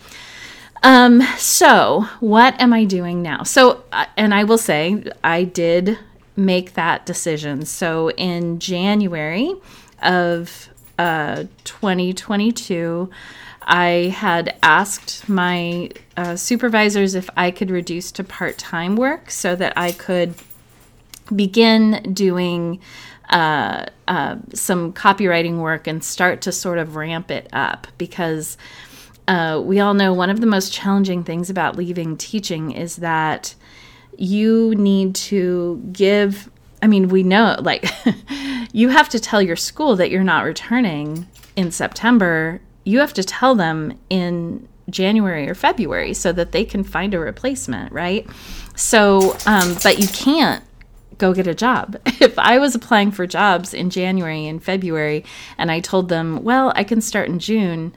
Um, 0.81 1.21
so 1.37 2.07
what 2.21 2.57
am 2.61 2.71
I 2.71 2.85
doing 2.85 3.21
now? 3.21 3.43
So, 3.43 3.83
uh, 3.91 4.05
and 4.15 4.33
I 4.33 4.45
will 4.45 4.57
say, 4.57 5.03
I 5.25 5.43
did 5.43 5.99
make 6.39 6.73
that 6.73 7.05
decision. 7.05 7.65
So 7.65 8.11
in 8.11 8.59
January 8.59 9.53
of 10.01 10.69
uh, 10.97 11.43
2022, 11.65 13.09
I 13.63 14.13
had 14.15 14.57
asked 14.63 15.29
my 15.29 15.91
uh, 16.17 16.35
supervisors 16.35 17.13
if 17.13 17.29
I 17.37 17.51
could 17.51 17.69
reduce 17.69 18.11
to 18.13 18.23
part 18.23 18.57
time 18.57 18.95
work 18.95 19.29
so 19.29 19.55
that 19.55 19.73
I 19.77 19.91
could 19.91 20.33
begin 21.35 22.13
doing 22.13 22.79
uh, 23.29 23.85
uh, 24.07 24.37
some 24.55 24.91
copywriting 24.93 25.59
work 25.59 25.85
and 25.85 26.03
start 26.03 26.41
to 26.41 26.51
sort 26.51 26.79
of 26.79 26.95
ramp 26.95 27.29
it 27.29 27.47
up 27.53 27.85
because 27.99 28.57
uh, 29.27 29.61
we 29.63 29.79
all 29.79 29.93
know 29.93 30.11
one 30.11 30.31
of 30.31 30.41
the 30.41 30.47
most 30.47 30.73
challenging 30.73 31.23
things 31.23 31.51
about 31.51 31.75
leaving 31.75 32.17
teaching 32.17 32.71
is 32.71 32.95
that 32.95 33.53
you 34.19 34.75
need 34.75 35.15
to 35.15 35.81
give 35.93 36.49
I 36.81 36.87
mean, 36.87 37.09
we 37.09 37.23
know 37.23 37.57
like 37.61 37.89
you 38.71 38.89
have 38.89 39.09
to 39.09 39.19
tell 39.19 39.41
your 39.41 39.55
school 39.55 39.95
that 39.97 40.11
you're 40.11 40.23
not 40.23 40.45
returning 40.45 41.27
in 41.55 41.71
September. 41.71 42.61
You 42.85 42.99
have 42.99 43.13
to 43.15 43.23
tell 43.23 43.55
them 43.55 43.99
in 44.09 44.67
January 44.89 45.49
or 45.49 45.55
February 45.55 46.13
so 46.13 46.31
that 46.31 46.51
they 46.51 46.63
can 46.63 46.83
find 46.83 47.13
a 47.13 47.19
replacement, 47.19 47.91
right? 47.91 48.25
So, 48.75 49.35
um, 49.45 49.75
but 49.83 49.99
you 49.99 50.07
can't 50.07 50.63
go 51.17 51.33
get 51.33 51.47
a 51.47 51.55
job. 51.55 51.97
If 52.21 52.37
I 52.37 52.59
was 52.59 52.75
applying 52.75 53.11
for 53.11 53.25
jobs 53.25 53.73
in 53.73 53.89
January 53.89 54.45
and 54.45 54.61
February 54.61 55.23
and 55.57 55.71
I 55.71 55.79
told 55.79 56.09
them, 56.09 56.43
well, 56.43 56.73
I 56.75 56.83
can 56.83 57.01
start 57.01 57.29
in 57.29 57.39
June, 57.39 57.93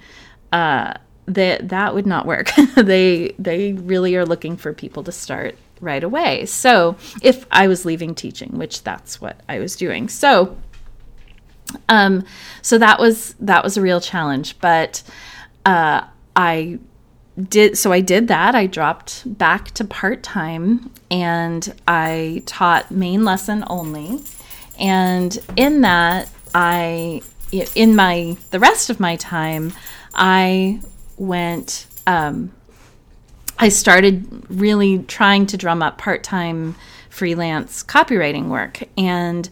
uh, 0.53 0.95
that 1.27 1.69
that 1.69 1.95
would 1.95 2.07
not 2.07 2.27
work. 2.27 2.51
they 2.77 3.35
they 3.39 3.73
really 3.75 4.17
are 4.17 4.27
looking 4.27 4.57
for 4.57 4.73
people 4.73 5.05
to 5.05 5.13
start 5.13 5.57
right 5.83 6.03
away. 6.03 6.47
So 6.47 6.97
if 7.21 7.45
I 7.51 7.67
was 7.67 7.85
leaving 7.85 8.15
teaching, 8.15 8.57
which 8.57 8.83
that's 8.85 9.21
what 9.21 9.41
I 9.49 9.59
was 9.59 9.77
doing. 9.77 10.09
So 10.09 10.57
um 11.89 12.25
so 12.63 12.79
that 12.79 12.99
was 12.99 13.35
that 13.41 13.65
was 13.65 13.77
a 13.77 13.83
real 13.83 14.01
challenge, 14.01 14.59
but 14.61 15.03
uh 15.67 16.07
I 16.37 16.79
did 17.49 17.77
so 17.77 17.93
I 17.93 18.01
did 18.01 18.29
that. 18.29 18.55
I 18.55 18.67
dropped 18.67 19.39
back 19.39 19.73
to 19.73 19.85
part-time 19.85 20.91
and 21.11 21.75
I 21.89 22.43
taught 22.47 22.91
main 22.91 23.25
lesson 23.25 23.65
only. 23.67 24.21
And 24.79 25.39
in 25.57 25.81
that 25.83 26.31
I 26.55 27.23
in 27.75 27.97
my 27.97 28.37
the 28.51 28.61
rest 28.61 28.89
of 28.89 29.01
my 29.01 29.17
time 29.17 29.73
I 30.15 30.81
went 31.17 31.87
um 32.07 32.53
I 33.63 33.69
started 33.69 34.27
really 34.51 35.05
trying 35.05 35.47
to 35.47 35.57
drum 35.57 35.85
up 35.85 35.97
part 35.97 36.25
time 36.25 36.75
freelance 37.11 37.85
copywriting 37.85 38.49
work. 38.49 38.83
And 38.99 39.49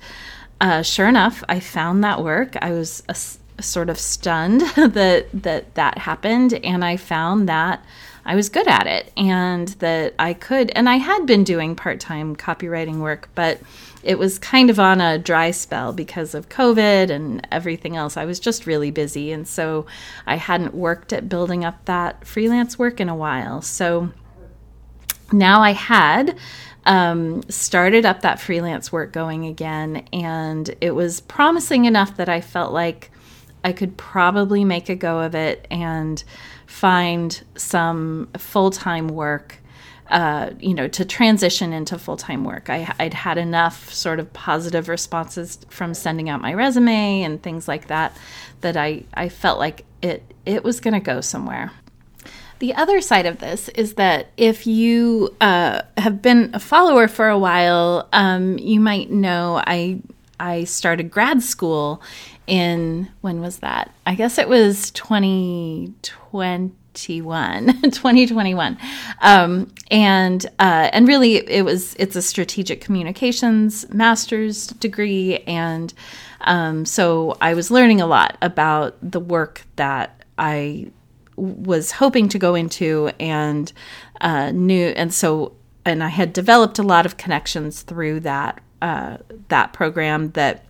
uh, 0.61 0.83
sure 0.83 1.07
enough, 1.07 1.45
I 1.49 1.61
found 1.61 2.02
that 2.02 2.25
work. 2.25 2.57
I 2.61 2.73
was 2.73 3.05
a, 3.09 3.14
a 3.59 3.62
sort 3.62 3.88
of 3.88 4.00
stunned 4.00 4.62
that, 4.76 5.29
that 5.33 5.75
that 5.76 5.99
happened. 5.99 6.55
And 6.64 6.85
I 6.85 6.97
found 6.97 7.49
that 7.49 7.85
I 8.25 8.35
was 8.35 8.49
good 8.49 8.67
at 8.67 8.88
it 8.88 9.12
and 9.17 9.69
that 9.79 10.14
I 10.19 10.35
could. 10.35 10.73
And 10.75 10.88
I 10.88 10.97
had 10.97 11.25
been 11.25 11.45
doing 11.45 11.76
part 11.76 12.00
time 12.00 12.35
copywriting 12.35 12.99
work, 12.99 13.29
but 13.37 13.61
it 14.02 14.19
was 14.19 14.38
kind 14.38 14.71
of 14.71 14.80
on 14.80 15.00
a 15.00 15.19
dry 15.19 15.50
spell 15.50 15.92
because 15.92 16.35
of 16.35 16.49
COVID 16.49 17.11
and 17.11 17.47
everything 17.52 17.97
else. 17.97 18.16
I 18.16 18.25
was 18.25 18.40
just 18.40 18.66
really 18.66 18.90
busy. 18.90 19.30
And 19.33 19.47
so 19.47 19.87
I 20.26 20.37
hadn't 20.37 20.75
worked 20.75 21.12
at 21.12 21.28
building 21.28 21.64
up 21.64 21.85
that 21.85 22.26
freelance 22.26 22.78
work 22.78 23.00
in 23.00 23.09
a 23.09 23.14
while. 23.14 23.61
So 23.61 24.11
now 25.33 25.62
I 25.62 25.73
had 25.73 26.38
um, 26.87 27.42
started 27.50 28.07
up 28.07 28.23
that 28.23 28.40
freelance 28.40 28.90
work 28.90 29.12
going 29.12 29.45
again. 29.47 30.09
And 30.12 30.75
it 30.80 30.92
was 30.92 31.21
promising 31.21 31.85
enough 31.85 32.16
that 32.16 32.28
I 32.28 32.40
felt 32.40 32.73
like 32.73 33.11
I 33.62 33.73
could 33.73 33.99
probably 33.99 34.64
make 34.64 34.88
a 34.88 34.97
go 34.97 35.21
of 35.21 35.35
it 35.35 35.66
and 35.71 36.23
find 36.66 37.42
some 37.54 38.28
full 38.38 38.71
time 38.71 39.09
work 39.09 39.60
uh, 40.11 40.50
you 40.59 40.75
know, 40.75 40.88
to 40.88 41.05
transition 41.05 41.73
into 41.73 41.99
full 41.99 42.17
time 42.17 42.45
work. 42.45 42.69
I, 42.69 42.95
would 43.00 43.14
had 43.14 43.38
enough 43.38 43.93
sort 43.93 44.19
of 44.21 44.33
positive 44.33 44.88
responses 44.88 45.59
from 45.69 45.95
sending 45.95 46.29
out 46.29 46.40
my 46.40 46.52
resume 46.52 47.23
and 47.23 47.43
things 47.43 47.69
like 47.69 47.87
that 47.87 48.17
that 48.61 48.76
I, 48.76 49.05
I 49.14 49.29
felt 49.29 49.59
like 49.59 49.85
it 50.02 50.23
it 50.45 50.64
was 50.64 50.81
going 50.81 50.95
to 50.95 51.00
go 51.00 51.21
somewhere. 51.21 51.71
The 52.59 52.75
other 52.75 53.00
side 53.00 53.25
of 53.25 53.38
this 53.38 53.69
is 53.71 53.95
that 53.95 54.29
if 54.37 54.67
you 54.67 55.35
uh, 55.40 55.83
have 55.97 56.21
been 56.21 56.50
a 56.52 56.59
follower 56.59 57.09
for 57.09 57.29
a 57.29 57.38
while, 57.38 58.09
um, 58.12 58.59
you 58.59 58.81
might 58.81 59.11
know 59.11 59.62
I 59.67 60.00
I 60.38 60.64
started 60.64 61.11
grad 61.11 61.43
school 61.43 62.02
in 62.47 63.09
when 63.21 63.40
was 63.40 63.59
that? 63.59 63.95
I 64.07 64.14
guess 64.14 64.38
it 64.38 64.49
was 64.49 64.90
2020 64.90 66.73
2021 67.04 68.78
um, 69.21 69.73
and 69.90 70.47
uh, 70.59 70.88
and 70.92 71.09
really 71.09 71.37
it 71.37 71.64
was 71.64 71.95
it's 71.99 72.16
a 72.16 72.23
strategic 72.23 72.80
communications 72.80 73.88
master's 73.92 74.69
degree 74.69 75.38
and 75.47 75.95
um, 76.42 76.85
so 76.85 77.37
i 77.40 77.54
was 77.54 77.71
learning 77.71 78.00
a 78.00 78.07
lot 78.07 78.37
about 78.42 78.97
the 79.02 79.21
work 79.21 79.62
that 79.76 80.25
i 80.38 80.90
was 81.37 81.92
hoping 81.92 82.28
to 82.28 82.38
go 82.38 82.54
into 82.54 83.11
and 83.19 83.73
uh, 84.21 84.50
knew 84.50 84.88
and 84.88 85.12
so 85.14 85.54
and 85.85 86.04
I 86.04 86.09
had 86.09 86.33
developed 86.33 86.78
a 86.78 86.83
lot 86.83 87.07
of 87.07 87.16
connections 87.16 87.83
through 87.83 88.21
that 88.21 88.62
uh, 88.83 89.19
that 89.49 89.73
program 89.73 90.30
that 90.30 90.64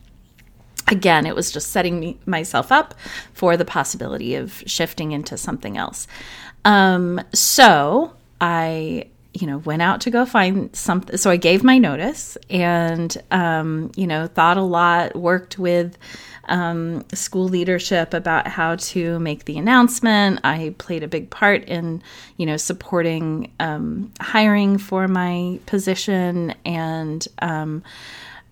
again 0.90 1.26
it 1.26 1.34
was 1.34 1.50
just 1.50 1.70
setting 1.70 2.00
me, 2.00 2.18
myself 2.26 2.70
up 2.70 2.94
for 3.32 3.56
the 3.56 3.64
possibility 3.64 4.34
of 4.34 4.62
shifting 4.66 5.12
into 5.12 5.36
something 5.36 5.76
else 5.76 6.06
um, 6.64 7.20
so 7.32 8.12
I 8.40 9.06
you 9.32 9.46
know 9.46 9.58
went 9.58 9.82
out 9.82 10.00
to 10.02 10.10
go 10.10 10.26
find 10.26 10.74
something 10.74 11.16
so 11.16 11.30
I 11.30 11.36
gave 11.36 11.62
my 11.62 11.78
notice 11.78 12.36
and 12.48 13.16
um, 13.30 13.92
you 13.96 14.06
know 14.06 14.26
thought 14.26 14.56
a 14.56 14.62
lot 14.62 15.16
worked 15.16 15.58
with 15.58 15.96
um, 16.50 17.04
school 17.14 17.48
leadership 17.48 18.12
about 18.12 18.46
how 18.46 18.76
to 18.76 19.18
make 19.20 19.44
the 19.44 19.56
announcement. 19.56 20.40
I 20.42 20.74
played 20.78 21.02
a 21.02 21.08
big 21.08 21.30
part 21.30 21.64
in, 21.64 22.02
you 22.36 22.44
know, 22.44 22.56
supporting 22.56 23.52
um, 23.60 24.12
hiring 24.20 24.76
for 24.76 25.06
my 25.08 25.60
position, 25.66 26.54
and 26.64 27.26
um, 27.40 27.82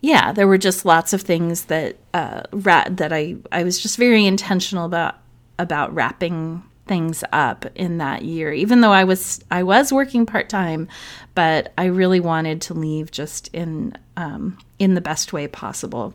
yeah, 0.01 0.33
there 0.33 0.47
were 0.47 0.59
just 0.59 0.85
lots 0.85 1.13
of 1.13 1.23
things 1.23 1.65
that 1.65 1.97
uh, 2.15 2.43
ra- 2.53 2.89
that 2.89 3.13
I 3.13 3.37
I 3.51 3.65
was 3.65 3.79
just 3.79 3.97
very 3.97 4.27
intentional 4.27 4.85
about 4.85 5.17
about 5.59 5.93
wrapping 5.95 6.63
things 6.87 7.23
up 7.33 7.67
in 7.75 7.99
that 7.99 8.25
year. 8.25 8.53
Even 8.53 8.81
though 8.81 8.93
i 8.93 9.05
was 9.05 9.45
i 9.51 9.63
was 9.63 9.93
working 9.93 10.25
part-time 10.25 10.89
but 11.35 11.71
i 11.77 11.85
really 11.85 12.19
wanted 12.19 12.63
to 12.63 12.73
leave 12.73 13.11
just 13.11 13.49
in 13.49 13.95
um, 14.17 14.57
in 14.79 14.95
the 14.95 15.01
best 15.01 15.33
way 15.33 15.47
possible. 15.47 16.15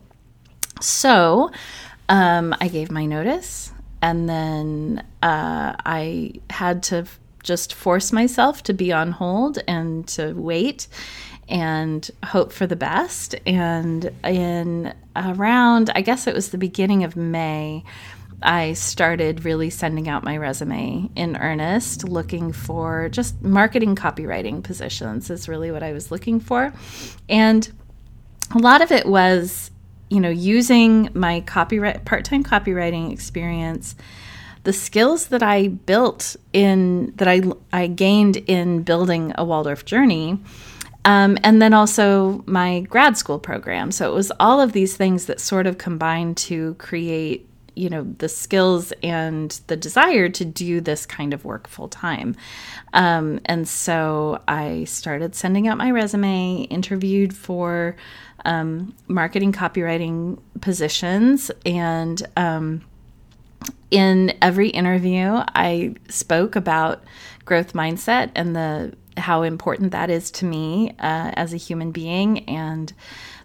So 0.80 1.50
um, 2.08 2.54
I 2.60 2.68
gave 2.68 2.90
my 2.90 3.06
notice, 3.06 3.72
and 4.02 4.28
then 4.28 5.04
uh, 5.22 5.74
I 5.86 6.32
had 6.50 6.82
to 6.84 7.06
just 7.42 7.74
force 7.74 8.12
myself 8.12 8.62
to 8.64 8.72
be 8.72 8.92
on 8.92 9.12
hold 9.12 9.58
and 9.68 10.06
to 10.08 10.32
wait 10.32 10.88
and 11.48 12.10
hope 12.24 12.52
for 12.52 12.66
the 12.66 12.76
best. 12.76 13.34
And 13.46 14.10
in 14.24 14.94
around, 15.16 15.90
I 15.94 16.00
guess 16.00 16.26
it 16.26 16.34
was 16.34 16.50
the 16.50 16.58
beginning 16.58 17.04
of 17.04 17.16
May, 17.16 17.84
I 18.42 18.74
started 18.74 19.44
really 19.44 19.70
sending 19.70 20.08
out 20.08 20.24
my 20.24 20.36
resume 20.36 21.08
in 21.16 21.36
earnest, 21.36 22.08
looking 22.08 22.52
for 22.52 23.08
just 23.08 23.40
marketing 23.42 23.96
copywriting 23.96 24.62
positions, 24.62 25.30
is 25.30 25.48
really 25.48 25.70
what 25.70 25.82
I 25.82 25.92
was 25.92 26.10
looking 26.10 26.40
for. 26.40 26.72
And 27.28 27.70
a 28.54 28.58
lot 28.58 28.82
of 28.82 28.92
it 28.92 29.06
was 29.06 29.70
you 30.14 30.20
know, 30.20 30.30
using 30.30 31.08
my 31.14 31.40
copyright 31.40 32.04
part-time 32.04 32.44
copywriting 32.44 33.12
experience, 33.12 33.96
the 34.62 34.72
skills 34.72 35.26
that 35.28 35.42
I 35.42 35.68
built 35.68 36.36
in 36.52 37.12
that 37.16 37.28
I 37.28 37.42
I 37.72 37.86
gained 37.88 38.36
in 38.36 38.82
building 38.82 39.32
a 39.36 39.44
Waldorf 39.44 39.84
journey. 39.84 40.38
Um, 41.04 41.36
and 41.42 41.60
then 41.60 41.74
also 41.74 42.42
my 42.46 42.80
grad 42.80 43.18
school 43.18 43.38
program. 43.38 43.90
So 43.90 44.10
it 44.10 44.14
was 44.14 44.32
all 44.40 44.60
of 44.60 44.72
these 44.72 44.96
things 44.96 45.26
that 45.26 45.38
sort 45.38 45.66
of 45.66 45.76
combined 45.76 46.36
to 46.38 46.74
create, 46.74 47.46
you 47.76 47.90
know, 47.90 48.04
the 48.18 48.28
skills 48.28 48.92
and 49.02 49.50
the 49.66 49.76
desire 49.76 50.28
to 50.30 50.44
do 50.44 50.80
this 50.80 51.04
kind 51.04 51.34
of 51.34 51.44
work 51.44 51.68
full 51.68 51.88
time. 51.88 52.36
Um, 52.94 53.40
and 53.44 53.68
so 53.68 54.42
I 54.48 54.84
started 54.84 55.34
sending 55.34 55.68
out 55.68 55.76
my 55.76 55.90
resume, 55.90 56.62
interviewed 56.70 57.36
for 57.36 57.96
um, 58.46 58.94
marketing 59.06 59.52
copywriting 59.52 60.38
positions. 60.60 61.50
And 61.66 62.26
um, 62.36 62.82
in 63.90 64.32
every 64.40 64.68
interview, 64.70 65.42
I 65.54 65.96
spoke 66.08 66.56
about 66.56 67.04
growth 67.44 67.74
mindset 67.74 68.30
and 68.34 68.56
the 68.56 68.94
how 69.16 69.42
important 69.42 69.92
that 69.92 70.10
is 70.10 70.30
to 70.32 70.44
me 70.44 70.90
uh, 70.98 71.32
as 71.34 71.52
a 71.52 71.58
human 71.58 71.92
being 71.92 72.48
and 72.48 72.92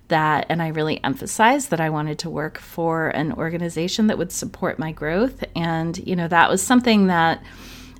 that 0.08 0.48
and 0.50 0.62
I 0.62 0.70
really 0.70 1.04
emphasized 1.04 1.70
that 1.70 1.80
I 1.80 1.90
wanted 1.90 2.20
to 2.20 2.30
work 2.30 2.58
for 2.58 3.10
an 3.10 3.32
organization 3.34 4.08
that 4.08 4.18
would 4.18 4.32
support 4.32 4.80
my 4.80 4.92
growth 4.92 5.44
and 5.56 5.98
you 6.00 6.16
know 6.16 6.28
that 6.28 6.50
was 6.50 6.62
something 6.62 7.08
that 7.08 7.44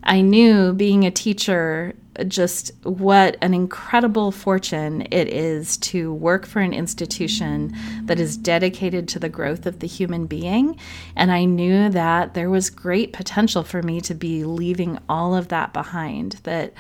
I 0.04 0.22
knew 0.22 0.74
being 0.74 1.06
a 1.06 1.12
teacher 1.12 1.94
just 2.28 2.72
what 2.84 3.38
an 3.42 3.54
incredible 3.54 4.32
fortune 4.32 5.08
it 5.12 5.28
is 5.30 5.78
to 5.78 6.14
work 6.14 6.46
for 6.46 6.60
an 6.60 6.74
institution 6.74 7.74
that 8.04 8.20
is 8.20 8.38
dedicated 8.38 9.08
to 9.10 9.20
the 9.20 9.30
growth 9.30 9.66
of 9.66 9.80
the 9.80 9.88
human 9.88 10.26
being. 10.26 10.78
And 11.16 11.32
I 11.32 11.46
knew 11.46 11.90
that 11.90 12.34
there 12.34 12.50
was 12.50 12.70
great 12.70 13.14
potential 13.14 13.64
for 13.64 13.82
me 13.82 14.02
to 14.02 14.14
be 14.14 14.44
leaving 14.44 15.00
all 15.08 15.36
of 15.36 15.48
that 15.50 15.74
behind, 15.74 16.34
that 16.44 16.74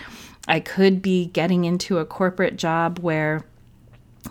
I 0.49 0.59
could 0.59 1.01
be 1.01 1.27
getting 1.27 1.63
into 1.63 1.99
a 1.99 2.05
corporate 2.05 2.57
job 2.57 2.99
where 2.99 3.45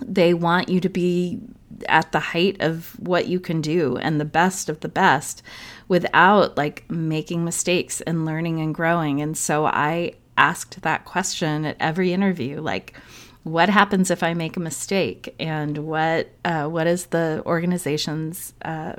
they 0.05 0.35
want 0.35 0.69
you 0.69 0.81
to 0.81 0.89
be 0.89 1.41
at 1.89 2.11
the 2.13 2.19
height 2.19 2.57
of 2.61 2.99
what 2.99 3.29
you 3.29 3.39
can 3.39 3.61
do 3.61 3.97
and 3.99 4.21
the 4.21 4.25
best 4.25 4.69
of 4.69 4.81
the 4.81 4.89
best 4.89 5.43
without 5.87 6.57
like 6.57 6.91
making 6.91 7.45
mistakes 7.45 8.01
and 8.01 8.27
learning 8.27 8.61
and 8.61 8.75
growing. 8.75 9.23
And 9.23 9.37
so 9.37 9.67
I 9.67 10.15
asked 10.37 10.83
that 10.83 11.05
question 11.05 11.65
at 11.65 11.77
every 11.81 12.13
interview 12.13 12.61
like 12.61 12.95
what 13.43 13.69
happens 13.69 14.11
if 14.11 14.23
I 14.23 14.35
make 14.35 14.57
a 14.57 14.61
mistake 14.61 15.35
and 15.41 15.79
what 15.79 16.31
uh, 16.45 16.67
what 16.67 16.87
is 16.87 17.07
the 17.07 17.43
organization's 17.47 18.53
uh, 18.63 18.95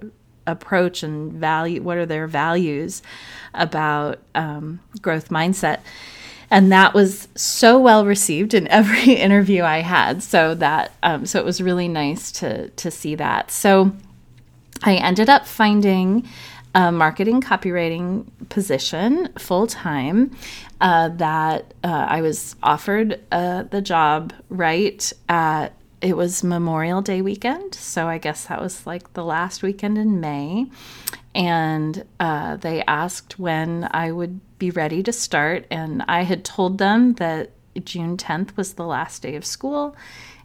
approach 0.48 1.04
and 1.04 1.32
value 1.32 1.82
what 1.82 1.98
are 1.98 2.06
their 2.06 2.28
values 2.28 3.02
about 3.54 4.20
um, 4.36 4.80
growth 5.02 5.30
mindset 5.30 5.80
and 6.52 6.72
that 6.72 6.94
was 6.94 7.28
so 7.36 7.80
well 7.80 8.06
received 8.06 8.54
in 8.54 8.68
every 8.68 9.14
interview 9.14 9.64
I 9.64 9.80
had. 9.80 10.24
So 10.24 10.56
that 10.56 10.94
um, 11.04 11.26
so 11.26 11.40
it 11.40 11.46
was 11.46 11.62
really 11.62 11.88
nice 11.88 12.32
to 12.34 12.70
to 12.70 12.92
see 12.92 13.16
that. 13.16 13.52
So 13.52 13.92
I 14.84 14.96
ended 14.96 15.30
up 15.30 15.46
finding 15.46 16.28
a 16.76 16.92
marketing 16.92 17.42
copywriting 17.42 18.28
position 18.50 19.30
full 19.38 19.68
time 19.68 20.36
uh, 20.82 21.10
that 21.10 21.74
uh, 21.84 22.06
I 22.10 22.22
was 22.22 22.56
offered 22.62 23.20
uh, 23.32 23.64
the 23.64 23.82
job 23.82 24.34
right 24.50 25.12
at 25.28 25.74
it 26.02 26.16
was 26.16 26.44
Memorial 26.44 27.02
Day 27.02 27.22
weekend, 27.22 27.76
so 27.76 28.08
I 28.08 28.20
guess 28.20 28.46
that 28.46 28.62
was 28.62 28.88
like 28.88 29.14
the 29.14 29.24
last 29.24 29.62
weekend 29.62 29.98
in 29.98 30.22
May. 30.22 30.68
And 31.36 32.06
uh, 32.20 32.56
they 32.56 32.84
asked 32.84 33.38
when 33.38 33.88
I 33.92 34.12
would 34.14 34.40
be 34.60 34.70
ready 34.70 35.02
to 35.04 35.12
start, 35.12 35.66
and 35.72 36.04
I 36.08 36.24
had 36.24 36.44
told 36.44 36.78
them 36.78 37.14
that 37.14 37.52
June 37.84 38.18
10th 38.18 38.56
was 38.58 38.74
the 38.74 38.86
last 38.86 39.22
day 39.22 39.36
of 39.36 39.46
school, 39.46 39.96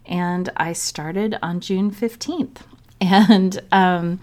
and 0.05 0.49
I 0.57 0.73
started 0.73 1.37
on 1.41 1.59
June 1.59 1.91
15th. 1.91 2.57
And 3.01 3.59
um, 3.73 4.21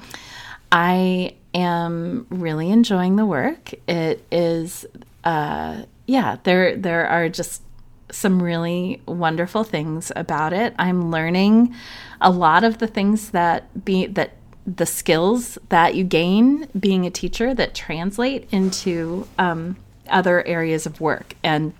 I 0.72 1.34
am 1.52 2.26
really 2.30 2.70
enjoying 2.70 3.16
the 3.16 3.26
work. 3.26 3.74
It 3.86 4.24
is, 4.32 4.86
uh, 5.24 5.82
yeah, 6.06 6.38
there 6.44 6.74
there 6.74 7.06
are 7.06 7.28
just 7.28 7.62
some 8.10 8.42
really 8.42 9.02
wonderful 9.06 9.62
things 9.62 10.10
about 10.16 10.52
it. 10.54 10.74
I'm 10.78 11.10
learning 11.10 11.74
a 12.20 12.30
lot 12.30 12.64
of 12.64 12.78
the 12.78 12.86
things 12.86 13.30
that 13.30 13.84
be 13.84 14.06
that 14.06 14.32
the 14.66 14.86
skills 14.86 15.58
that 15.68 15.94
you 15.94 16.04
gain 16.04 16.68
being 16.78 17.04
a 17.04 17.10
teacher 17.10 17.54
that 17.54 17.74
translate 17.74 18.48
into 18.52 19.26
um, 19.38 19.76
other 20.08 20.46
areas 20.46 20.86
of 20.86 21.00
work. 21.00 21.34
And 21.42 21.72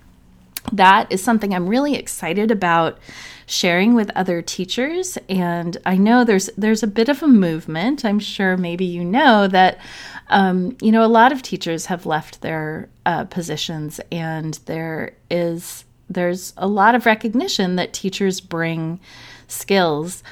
that 0.71 1.11
is 1.11 1.23
something 1.23 1.53
I'm 1.53 1.67
really 1.67 1.95
excited 1.95 2.51
about 2.51 2.97
sharing 3.45 3.93
with 3.93 4.09
other 4.15 4.41
teachers. 4.41 5.17
And 5.29 5.77
I 5.85 5.97
know 5.97 6.23
there's 6.23 6.49
there's 6.57 6.83
a 6.83 6.87
bit 6.87 7.09
of 7.09 7.21
a 7.21 7.27
movement. 7.27 8.05
I'm 8.05 8.19
sure 8.19 8.55
maybe 8.57 8.85
you 8.85 9.03
know 9.03 9.47
that 9.47 9.79
um, 10.29 10.77
you 10.81 10.91
know 10.91 11.03
a 11.03 11.07
lot 11.07 11.31
of 11.31 11.41
teachers 11.41 11.87
have 11.87 12.05
left 12.05 12.41
their 12.41 12.89
uh, 13.05 13.25
positions 13.25 13.99
and 14.11 14.59
there 14.65 15.13
is 15.29 15.85
there's 16.09 16.53
a 16.57 16.67
lot 16.67 16.95
of 16.95 17.05
recognition 17.05 17.75
that 17.75 17.93
teachers 17.93 18.39
bring 18.39 18.99
skills 19.47 20.23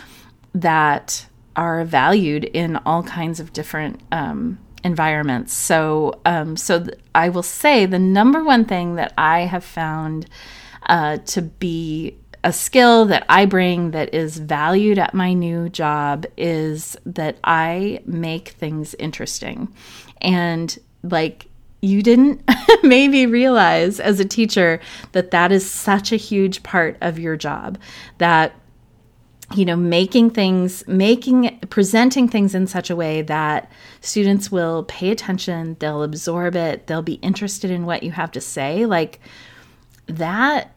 that 0.54 1.26
are 1.56 1.84
valued 1.84 2.46
in 2.46 2.78
all 2.78 3.04
kinds 3.04 3.40
of 3.40 3.54
different 3.54 4.02
um, 4.12 4.58
environments. 4.84 5.54
So, 5.54 6.20
um, 6.26 6.58
so 6.58 6.84
th- 6.84 6.98
I 7.14 7.30
will 7.30 7.44
say 7.44 7.86
the 7.86 8.00
number 8.00 8.44
one 8.44 8.66
thing 8.66 8.96
that 8.96 9.14
I 9.18 9.42
have 9.42 9.64
found 9.64 10.28
uh, 10.88 11.18
to 11.18 11.42
be 11.42 12.18
a 12.44 12.52
skill 12.52 13.06
that 13.06 13.26
I 13.30 13.46
bring 13.46 13.92
that 13.92 14.14
is 14.14 14.38
valued 14.38 14.98
at 14.98 15.14
my 15.14 15.34
new 15.34 15.70
job 15.70 16.26
is 16.38 16.98
that 17.06 17.38
I 17.44 18.02
make 18.06 18.50
things 18.50 18.96
interesting. 18.96 19.74
And 20.22 20.78
like 21.04 21.48
you 21.82 22.02
didn't 22.02 22.44
maybe 22.84 23.26
realize 23.26 24.00
as 24.00 24.20
a 24.20 24.26
teacher 24.26 24.80
that 25.12 25.32
that 25.32 25.52
is 25.52 25.70
such 25.70 26.12
a 26.12 26.16
huge 26.18 26.64
part 26.64 26.98
of 27.02 27.20
your 27.20 27.36
job 27.36 27.78
that 28.20 28.54
you 29.56 29.66
know 29.66 29.76
making 29.76 30.30
things 30.30 30.86
making 30.88 31.60
presenting 31.70 32.28
things 32.28 32.56
in 32.56 32.68
such 32.68 32.90
a 32.90 32.96
way 32.96 33.22
that 33.22 33.72
students 34.02 34.52
will 34.52 34.84
pay 34.84 35.10
attention 35.10 35.76
they'll 35.80 36.04
absorb 36.04 36.56
it 36.56 36.88
they'll 36.88 37.02
be 37.02 37.16
interested 37.16 37.70
in 37.72 37.86
what 37.86 38.04
you 38.04 38.12
have 38.12 38.32
to 38.32 38.42
say 38.42 38.86
like 38.86 39.20
that 40.08 40.74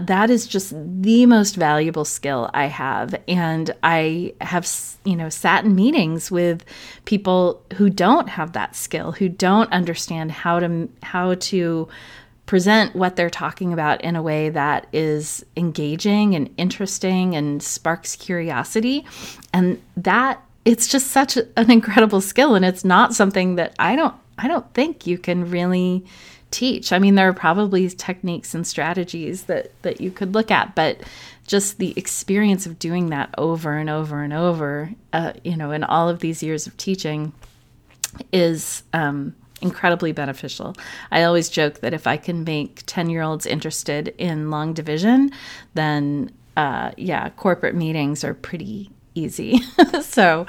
that 0.00 0.30
is 0.30 0.46
just 0.46 0.72
the 0.76 1.26
most 1.26 1.56
valuable 1.56 2.04
skill 2.04 2.50
I 2.54 2.66
have. 2.66 3.14
And 3.26 3.74
I 3.82 4.34
have, 4.40 4.68
you 5.04 5.16
know, 5.16 5.28
sat 5.28 5.64
in 5.64 5.74
meetings 5.74 6.30
with 6.30 6.64
people 7.04 7.62
who 7.74 7.90
don't 7.90 8.28
have 8.28 8.52
that 8.52 8.76
skill, 8.76 9.12
who 9.12 9.28
don't 9.28 9.72
understand 9.72 10.32
how 10.32 10.60
to, 10.60 10.88
how 11.02 11.34
to 11.34 11.88
present 12.46 12.94
what 12.94 13.16
they're 13.16 13.30
talking 13.30 13.72
about 13.72 14.02
in 14.02 14.16
a 14.16 14.22
way 14.22 14.50
that 14.50 14.86
is 14.92 15.44
engaging 15.56 16.34
and 16.34 16.52
interesting 16.56 17.34
and 17.34 17.62
sparks 17.62 18.16
curiosity. 18.16 19.04
And 19.52 19.80
that 19.96 20.42
it's 20.64 20.88
just 20.88 21.08
such 21.08 21.36
an 21.36 21.70
incredible 21.70 22.20
skill. 22.20 22.54
And 22.54 22.64
it's 22.64 22.84
not 22.84 23.14
something 23.14 23.56
that 23.56 23.74
I 23.78 23.96
don't, 23.96 24.14
I 24.38 24.48
don't 24.48 24.72
think 24.74 25.06
you 25.06 25.18
can 25.18 25.50
really 25.50 26.04
teach. 26.50 26.92
I 26.92 26.98
mean, 26.98 27.16
there 27.16 27.28
are 27.28 27.34
probably 27.34 27.88
techniques 27.88 28.54
and 28.54 28.66
strategies 28.66 29.44
that 29.44 29.72
that 29.82 30.00
you 30.00 30.10
could 30.10 30.34
look 30.34 30.50
at, 30.50 30.74
but 30.74 31.02
just 31.46 31.78
the 31.78 31.92
experience 31.96 32.64
of 32.64 32.78
doing 32.78 33.10
that 33.10 33.34
over 33.36 33.76
and 33.76 33.90
over 33.90 34.22
and 34.22 34.32
over, 34.32 34.90
uh, 35.12 35.32
you 35.42 35.56
know, 35.56 35.72
in 35.72 35.84
all 35.84 36.08
of 36.08 36.20
these 36.20 36.42
years 36.42 36.66
of 36.66 36.76
teaching, 36.76 37.32
is 38.32 38.84
um, 38.92 39.34
incredibly 39.64 40.12
beneficial. 40.12 40.76
I 41.10 41.24
always 41.24 41.48
joke 41.48 41.80
that 41.80 41.92
if 41.92 42.06
I 42.06 42.16
can 42.16 42.44
make 42.44 42.82
ten 42.86 43.10
year 43.10 43.22
olds 43.22 43.46
interested 43.46 44.14
in 44.18 44.50
long 44.50 44.74
division, 44.74 45.32
then 45.74 46.30
uh, 46.56 46.92
yeah, 46.96 47.30
corporate 47.30 47.74
meetings 47.74 48.22
are 48.22 48.34
pretty 48.34 48.90
easy. 49.14 49.60
so, 50.02 50.46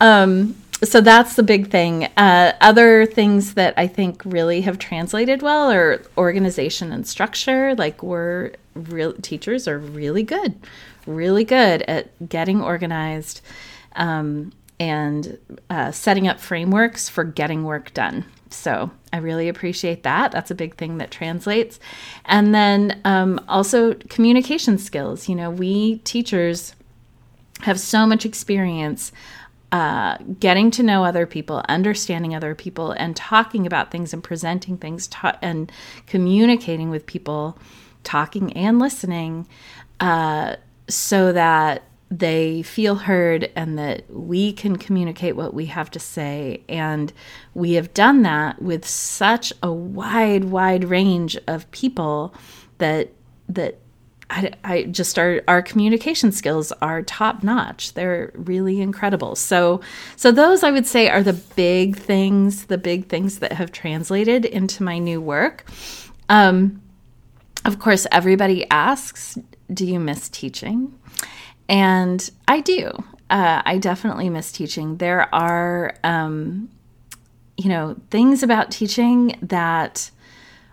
um, 0.00 0.54
so 0.82 1.00
that's 1.00 1.36
the 1.36 1.42
big 1.42 1.70
thing. 1.70 2.04
Uh, 2.16 2.52
other 2.60 3.06
things 3.06 3.54
that 3.54 3.74
I 3.76 3.86
think 3.86 4.22
really 4.24 4.60
have 4.62 4.78
translated 4.78 5.40
well 5.40 5.70
are 5.70 6.02
organization 6.18 6.92
and 6.92 7.06
structure. 7.06 7.74
Like 7.74 8.02
we're 8.02 8.52
real 8.74 9.14
teachers 9.14 9.66
are 9.66 9.78
really 9.78 10.22
good, 10.22 10.54
really 11.06 11.44
good 11.44 11.82
at 11.82 12.28
getting 12.28 12.60
organized 12.60 13.40
um, 13.94 14.52
and 14.78 15.38
uh, 15.70 15.90
setting 15.90 16.28
up 16.28 16.38
frameworks 16.38 17.08
for 17.08 17.24
getting 17.24 17.64
work 17.64 17.94
done. 17.94 18.26
So 18.50 18.90
I 19.12 19.18
really 19.18 19.48
appreciate 19.48 20.02
that. 20.04 20.32
That's 20.32 20.50
a 20.50 20.54
big 20.54 20.76
thing 20.76 20.98
that 20.98 21.10
translates. 21.10 21.80
And 22.24 22.54
then 22.54 23.00
um, 23.04 23.40
also 23.48 23.94
communication 23.94 24.78
skills. 24.78 25.28
You 25.28 25.34
know, 25.34 25.50
we 25.50 25.98
teachers 25.98 26.74
have 27.62 27.80
so 27.80 28.06
much 28.06 28.24
experience 28.24 29.12
uh, 29.72 30.16
getting 30.38 30.70
to 30.70 30.82
know 30.82 31.04
other 31.04 31.26
people, 31.26 31.62
understanding 31.68 32.34
other 32.34 32.54
people, 32.54 32.92
and 32.92 33.16
talking 33.16 33.66
about 33.66 33.90
things 33.90 34.12
and 34.12 34.22
presenting 34.22 34.78
things 34.78 35.08
ta- 35.08 35.38
and 35.42 35.70
communicating 36.06 36.88
with 36.88 37.04
people, 37.06 37.58
talking 38.04 38.52
and 38.52 38.78
listening, 38.78 39.46
uh, 39.98 40.54
so 40.88 41.32
that 41.32 41.82
they 42.10 42.62
feel 42.62 42.94
heard 42.94 43.50
and 43.56 43.78
that 43.78 44.08
we 44.08 44.52
can 44.52 44.76
communicate 44.76 45.34
what 45.34 45.54
we 45.54 45.66
have 45.66 45.90
to 45.90 45.98
say. 45.98 46.62
And 46.68 47.12
we 47.54 47.72
have 47.72 47.92
done 47.94 48.22
that 48.22 48.62
with 48.62 48.86
such 48.86 49.52
a 49.62 49.72
wide, 49.72 50.44
wide 50.44 50.84
range 50.84 51.36
of 51.46 51.70
people 51.70 52.34
that 52.78 53.10
that 53.48 53.78
I, 54.28 54.52
I, 54.64 54.82
just 54.84 55.18
our 55.18 55.42
our 55.46 55.62
communication 55.62 56.32
skills 56.32 56.72
are 56.82 57.02
top 57.02 57.44
notch. 57.44 57.94
They're 57.94 58.32
really 58.34 58.80
incredible. 58.80 59.36
So 59.36 59.80
so 60.16 60.32
those 60.32 60.62
I 60.62 60.70
would 60.70 60.86
say 60.86 61.08
are 61.08 61.22
the 61.22 61.32
big 61.32 61.96
things, 61.96 62.66
the 62.66 62.78
big 62.78 63.08
things 63.08 63.38
that 63.38 63.52
have 63.52 63.72
translated 63.72 64.44
into 64.44 64.82
my 64.82 64.98
new 64.98 65.20
work. 65.20 65.64
Um, 66.28 66.82
of 67.64 67.78
course, 67.78 68.06
everybody 68.10 68.68
asks, 68.70 69.38
"Do 69.72 69.86
you 69.86 70.00
miss 70.00 70.28
teaching?" 70.28 70.98
And 71.68 72.28
I 72.46 72.60
do. 72.60 72.90
Uh, 73.28 73.62
I 73.64 73.78
definitely 73.78 74.30
miss 74.30 74.52
teaching. 74.52 74.98
There 74.98 75.34
are, 75.34 75.94
um, 76.04 76.70
you 77.56 77.68
know, 77.68 77.96
things 78.10 78.42
about 78.42 78.70
teaching 78.70 79.36
that 79.42 80.10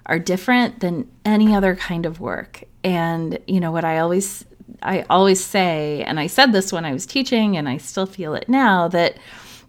are 0.06 0.20
different 0.20 0.80
than 0.82 1.10
any 1.26 1.56
other 1.56 1.76
kind 1.76 2.06
of 2.06 2.20
work 2.20 2.64
and 2.84 3.40
you 3.48 3.60
know 3.60 3.72
what 3.72 3.86
I 3.86 4.00
always 4.00 4.46
I 4.82 5.06
always 5.10 5.44
say 5.44 6.04
and 6.04 6.20
I 6.20 6.28
said 6.28 6.52
this 6.52 6.72
when 6.74 6.86
I 6.86 6.94
was 6.94 7.06
teaching 7.06 7.56
and 7.58 7.70
I 7.70 7.78
still 7.78 8.06
feel 8.06 8.36
it 8.36 8.50
now 8.50 8.88
that 8.90 9.18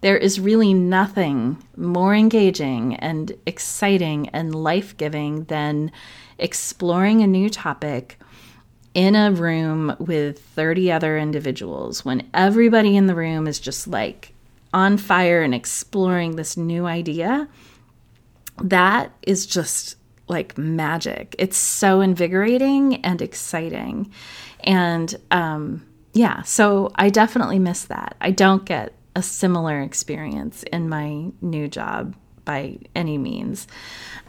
there 0.01 0.17
is 0.17 0.41
really 0.41 0.75
nothing 0.75 1.63
more 1.77 2.15
engaging 2.15 2.97
and 2.97 3.33
exciting 3.47 4.29
and 4.31 4.55
life-giving 4.55 5.45
than 5.45 5.91
exploring 6.39 7.23
a 7.23 7.27
new 7.27 7.49
topic 7.49 8.19
in 8.95 9.17
a 9.17 9.33
room 9.33 9.95
with 9.99 10.39
30 10.39 10.93
other 10.93 11.19
individuals 11.19 12.05
when 12.05 12.29
everybody 12.33 12.97
in 12.97 13.07
the 13.07 13.15
room 13.15 13.47
is 13.47 13.59
just 13.59 13.87
like 13.87 14.33
on 14.73 14.97
fire 14.97 15.43
and 15.43 15.55
exploring 15.55 16.37
this 16.37 16.57
new 16.57 16.87
idea 16.87 17.49
that 18.63 19.13
is 19.23 19.47
just 19.47 19.97
like 20.29 20.57
magic. 20.57 21.35
It's 21.39 21.57
so 21.57 22.01
invigorating 22.01 22.97
and 23.05 23.21
exciting. 23.21 24.11
And 24.61 25.15
um, 25.31 25.87
yeah, 26.13 26.43
so 26.43 26.91
I 26.95 27.11
definitely 27.11 27.59
miss 27.59 27.85
that. 27.85 28.17
I 28.21 28.31
don't 28.31 28.65
get 28.65 28.95
a 29.17 29.23
similar 29.23 29.81
experience 29.81 30.63
in 30.65 30.89
my 30.89 31.31
new 31.41 31.69
job 31.69 32.17
by 32.45 32.79
any 32.95 33.19
means. 33.19 33.67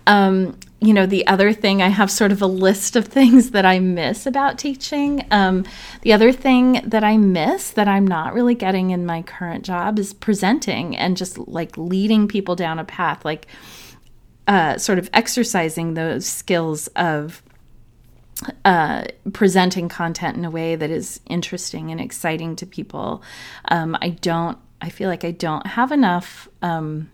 Um, 0.08 0.58
you 0.86 0.94
know, 0.94 1.06
the 1.06 1.26
other 1.28 1.54
thing, 1.54 1.82
I 1.82 1.88
have 1.88 2.12
sort 2.12 2.32
of 2.32 2.42
a 2.42 2.48
list 2.48 2.96
of 2.96 3.06
things 3.06 3.52
that 3.52 3.66
I 3.66 3.80
miss 3.80 4.26
about 4.26 4.58
teaching. 4.58 5.26
Um, 5.32 5.66
the 6.02 6.14
other 6.14 6.32
thing 6.32 6.82
that 6.86 7.04
I 7.04 7.18
miss 7.18 7.72
that 7.72 7.88
I'm 7.88 8.06
not 8.06 8.34
really 8.34 8.56
getting 8.56 8.92
in 8.92 9.06
my 9.06 9.22
current 9.22 9.66
job 9.66 10.00
is 10.00 10.14
presenting 10.14 10.96
and 10.96 11.18
just 11.18 11.38
like 11.38 11.78
leading 11.78 12.28
people 12.28 12.56
down 12.56 12.80
a 12.80 12.86
path. 12.86 13.26
Like, 13.26 13.48
uh, 14.48 14.78
sort 14.78 15.00
of 15.00 15.10
exercising 15.14 15.96
those 15.96 16.26
skills 16.26 16.88
of 16.96 17.42
uh, 18.64 19.06
presenting 19.34 19.90
content 19.90 20.38
in 20.38 20.46
a 20.46 20.52
way 20.52 20.76
that 20.76 20.90
is 20.90 21.20
interesting 21.26 21.92
and 21.92 22.00
exciting 22.00 22.56
to 22.58 22.66
people. 22.66 23.24
Um, 23.70 23.98
I 24.02 24.10
don't, 24.10 24.58
I 24.82 24.90
feel 24.90 25.10
like 25.10 25.24
I 25.24 25.32
don't 25.32 25.66
have 25.66 25.92
enough 25.92 26.48
um, 26.62 27.10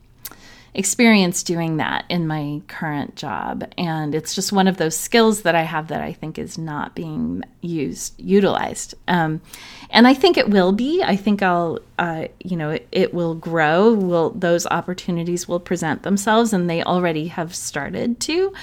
experience 0.74 1.44
doing 1.44 1.78
that 1.78 2.06
in 2.08 2.28
my 2.28 2.62
current 2.68 3.16
job. 3.16 3.70
And 3.78 4.16
it's 4.16 4.34
just 4.34 4.54
one 4.54 4.68
of 4.68 4.78
those 4.78 4.96
skills 4.96 5.42
that 5.42 5.54
I 5.54 5.64
have 5.64 5.90
that 5.90 6.02
I 6.02 6.14
think 6.14 6.40
is 6.40 6.58
not 6.58 6.96
being 6.96 7.44
used, 7.60 8.20
utilized. 8.20 8.96
Um, 9.08 9.42
and 9.90 10.08
I 10.08 10.14
think 10.14 10.38
it 10.38 10.50
will 10.50 10.72
be. 10.72 11.04
I 11.04 11.18
think 11.18 11.44
I'll, 11.44 11.80
uh, 12.00 12.28
you 12.40 12.56
know, 12.56 12.72
it, 12.72 12.88
it, 12.92 13.14
will 13.14 13.36
grow. 13.36 13.94
Will 13.94 14.30
those 14.30 14.66
opportunities 14.68 15.48
will 15.48 15.60
present 15.60 16.04
themselves, 16.04 16.54
and 16.54 16.70
they 16.70 16.82
already 16.82 17.28
have 17.28 17.54
started 17.54 18.22
to. 18.22 18.54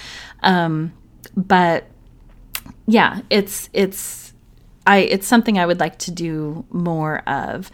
Um, 0.43 0.95
but 1.37 1.85
yeah, 2.87 3.21
it's 3.29 3.69
it's 3.75 4.28
I 4.89 5.01
it's 5.01 5.27
something 5.27 5.59
I 5.59 5.67
would 5.67 5.81
like 5.81 5.99
to 5.99 6.11
do 6.11 6.65
more 6.71 7.19
of. 7.29 7.71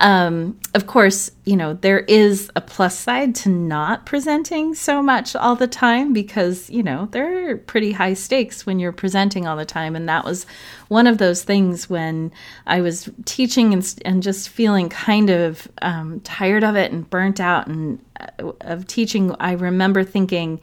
Um, 0.00 0.58
of 0.74 0.88
course, 0.88 1.30
you 1.44 1.56
know 1.56 1.74
there 1.74 2.00
is 2.00 2.50
a 2.56 2.60
plus 2.60 2.98
side 2.98 3.36
to 3.36 3.48
not 3.48 4.04
presenting 4.04 4.74
so 4.74 5.00
much 5.00 5.36
all 5.36 5.54
the 5.54 5.68
time 5.68 6.12
because 6.12 6.68
you 6.68 6.82
know 6.82 7.06
there 7.12 7.50
are 7.50 7.56
pretty 7.56 7.92
high 7.92 8.14
stakes 8.14 8.66
when 8.66 8.80
you're 8.80 8.90
presenting 8.90 9.46
all 9.46 9.56
the 9.56 9.64
time, 9.64 9.94
and 9.94 10.08
that 10.08 10.24
was 10.24 10.44
one 10.88 11.06
of 11.06 11.18
those 11.18 11.44
things 11.44 11.88
when 11.88 12.32
I 12.66 12.80
was 12.80 13.08
teaching 13.24 13.72
and, 13.72 13.94
and 14.04 14.20
just 14.20 14.48
feeling 14.48 14.88
kind 14.88 15.30
of 15.30 15.68
um, 15.82 16.18
tired 16.20 16.64
of 16.64 16.74
it 16.74 16.90
and 16.90 17.08
burnt 17.08 17.38
out 17.38 17.68
and 17.68 18.04
uh, 18.18 18.50
of 18.62 18.88
teaching. 18.88 19.36
I 19.38 19.52
remember 19.52 20.02
thinking, 20.02 20.60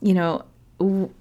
you 0.00 0.14
know 0.14 0.44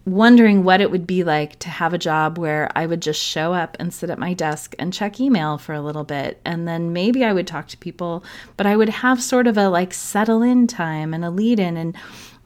wondering 0.06 0.64
what 0.64 0.82
it 0.82 0.92
would 0.92 1.08
be 1.08 1.24
like 1.24 1.58
to 1.60 1.70
have 1.70 1.94
a 1.94 1.98
job 1.98 2.38
where 2.38 2.70
I 2.76 2.86
would 2.86 3.02
just 3.02 3.22
show 3.22 3.54
up 3.54 3.78
and 3.80 3.94
sit 3.94 4.10
at 4.10 4.20
my 4.20 4.34
desk 4.34 4.76
and 4.80 4.94
check 4.94 5.20
email 5.20 5.58
for 5.58 5.74
a 5.74 5.82
little 5.82 6.04
bit. 6.04 6.40
And 6.46 6.68
then 6.68 6.94
maybe 6.94 7.24
I 7.24 7.34
would 7.34 7.48
talk 7.48 7.68
to 7.70 7.78
people, 7.78 8.24
but 8.58 8.66
I 8.66 8.76
would 8.76 8.90
have 8.90 9.22
sort 9.22 9.48
of 9.48 9.58
a 9.58 9.70
like 9.70 9.94
settle 9.94 10.42
in 10.42 10.68
time 10.68 11.14
and 11.14 11.24
a 11.24 11.30
lead 11.30 11.60
in. 11.60 11.78
And 11.78 11.96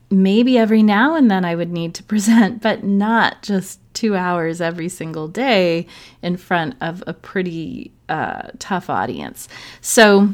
maybe 0.10 0.58
every 0.58 0.84
now 0.84 1.16
and 1.16 1.30
then 1.30 1.46
I 1.46 1.56
would 1.56 1.72
need 1.72 1.94
to 1.96 2.04
present, 2.12 2.62
but 2.62 2.84
not 2.84 3.42
just 3.42 3.80
two 3.94 4.16
hours 4.16 4.62
every 4.62 4.90
single 4.90 5.28
day 5.28 5.88
in 6.22 6.38
front 6.38 6.76
of 6.82 7.04
a 7.08 7.14
pretty 7.14 7.92
uh, 8.10 8.50
tough 8.60 8.90
audience. 8.90 9.48
So, 9.82 10.30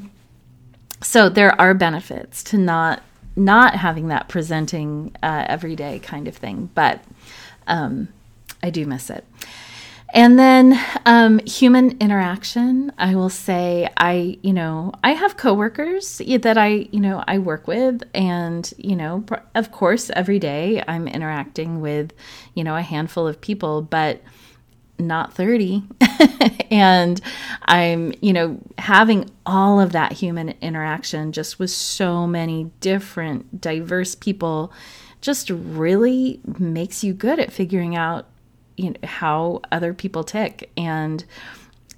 so 1.02 1.30
there 1.30 1.60
are 1.60 1.74
benefits 1.74 2.44
to 2.46 2.58
not 2.58 3.04
not 3.36 3.76
having 3.76 4.10
that 4.10 4.28
presenting 4.28 5.16
uh, 5.24 5.46
every 5.48 5.76
day 5.76 6.00
kind 6.00 6.28
of 6.28 6.36
thing. 6.36 6.70
But 6.76 7.04
um, 7.68 8.10
I 8.64 8.70
do 8.70 8.86
miss 8.86 9.10
it. 9.10 9.26
And 10.14 10.38
then 10.38 10.78
um, 11.06 11.40
human 11.40 11.98
interaction. 12.00 12.92
I 12.98 13.16
will 13.16 13.30
say 13.30 13.90
I, 13.96 14.38
you 14.42 14.52
know, 14.52 14.92
I 15.04 15.12
have 15.12 15.38
coworkers 15.38 16.18
that 16.18 16.58
I, 16.58 16.90
you 16.92 17.00
know, 17.00 17.24
I 17.28 17.38
work 17.38 17.66
with, 17.66 18.04
and 18.14 18.72
you 18.78 18.98
know, 18.98 19.24
of 19.56 19.72
course, 19.72 20.10
every 20.10 20.38
day 20.38 20.84
I'm 20.86 21.08
interacting 21.08 21.80
with, 21.80 22.12
you 22.56 22.64
know, 22.66 22.76
a 22.76 22.82
handful 22.82 23.26
of 23.26 23.40
people, 23.40 23.82
but 23.82 24.22
not 25.02 25.34
30 25.34 25.84
and 26.72 27.22
i'm 27.66 28.14
you 28.22 28.34
know 28.34 28.60
having 28.78 29.30
all 29.46 29.80
of 29.80 29.92
that 29.92 30.12
human 30.14 30.50
interaction 30.62 31.32
just 31.32 31.60
with 31.60 31.70
so 31.70 32.26
many 32.26 32.72
different 32.80 33.60
diverse 33.60 34.16
people 34.16 34.72
just 35.22 35.50
really 35.50 36.40
makes 36.60 37.04
you 37.04 37.14
good 37.14 37.40
at 37.40 37.52
figuring 37.52 37.96
out 37.96 38.26
you 38.82 38.90
know 38.90 39.00
how 39.04 39.62
other 39.72 39.94
people 39.94 40.24
tick. 40.24 40.72
And 40.76 41.24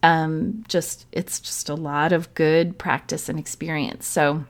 um, 0.02 0.64
just 0.68 1.06
it's 1.12 1.40
just 1.40 1.70
a 1.70 1.76
lot 1.76 2.12
of 2.12 2.34
good 2.34 2.78
practice 2.78 3.30
and 3.30 3.40
experience. 3.40 4.06
So 4.06 4.44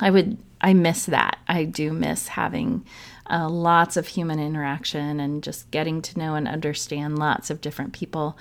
i 0.00 0.10
would 0.10 0.38
i 0.60 0.72
miss 0.72 1.06
that. 1.06 1.38
I 1.48 1.64
do 1.64 1.92
miss 1.92 2.28
having 2.28 2.84
uh, 3.30 3.48
lots 3.48 3.96
of 3.96 4.08
human 4.08 4.38
interaction 4.38 5.20
and 5.20 5.42
just 5.42 5.70
getting 5.70 6.02
to 6.02 6.18
know 6.18 6.34
and 6.34 6.48
understand 6.48 7.18
lots 7.18 7.50
of 7.50 7.60
different 7.60 7.92
people 7.92 8.36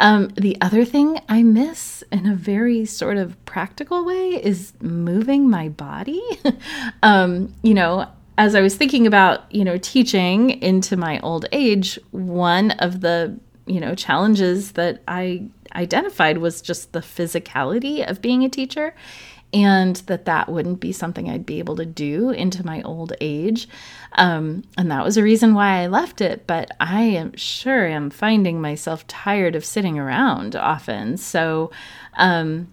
um, 0.00 0.28
the 0.28 0.56
other 0.62 0.86
thing 0.86 1.20
I 1.28 1.42
miss 1.42 2.02
in 2.10 2.26
a 2.26 2.34
very 2.34 2.86
sort 2.86 3.18
of 3.18 3.42
practical 3.44 4.02
way 4.04 4.30
is 4.42 4.72
moving 4.80 5.48
my 5.48 5.68
body. 5.68 6.22
um, 7.02 7.54
you 7.62 7.74
know, 7.74 8.08
as 8.38 8.54
I 8.54 8.62
was 8.62 8.74
thinking 8.74 9.06
about, 9.06 9.44
you 9.54 9.62
know, 9.62 9.76
teaching 9.76 10.62
into 10.62 10.96
my 10.96 11.20
old 11.20 11.44
age, 11.52 11.98
one 12.12 12.70
of 12.72 13.02
the, 13.02 13.38
you 13.66 13.78
know, 13.78 13.94
challenges 13.94 14.72
that 14.72 15.02
I 15.06 15.44
identified 15.74 16.38
was 16.38 16.62
just 16.62 16.92
the 16.92 17.00
physicality 17.00 18.02
of 18.08 18.22
being 18.22 18.42
a 18.42 18.48
teacher 18.48 18.94
and 19.52 19.96
that 20.06 20.26
that 20.26 20.48
wouldn't 20.48 20.80
be 20.80 20.92
something 20.92 21.28
I'd 21.28 21.46
be 21.46 21.58
able 21.58 21.76
to 21.76 21.86
do 21.86 22.30
into 22.30 22.64
my 22.64 22.82
old 22.82 23.12
age. 23.20 23.68
Um, 24.12 24.62
and 24.78 24.90
that 24.90 25.04
was 25.04 25.16
a 25.16 25.22
reason 25.22 25.54
why 25.54 25.82
I 25.82 25.86
left 25.86 26.20
it. 26.20 26.46
But 26.46 26.70
I 26.78 27.02
am 27.02 27.36
sure 27.36 27.86
am 27.86 28.10
finding 28.10 28.60
myself 28.60 29.06
tired 29.06 29.56
of 29.56 29.64
sitting 29.64 29.98
around 29.98 30.54
often. 30.54 31.16
So, 31.16 31.70
um, 32.16 32.68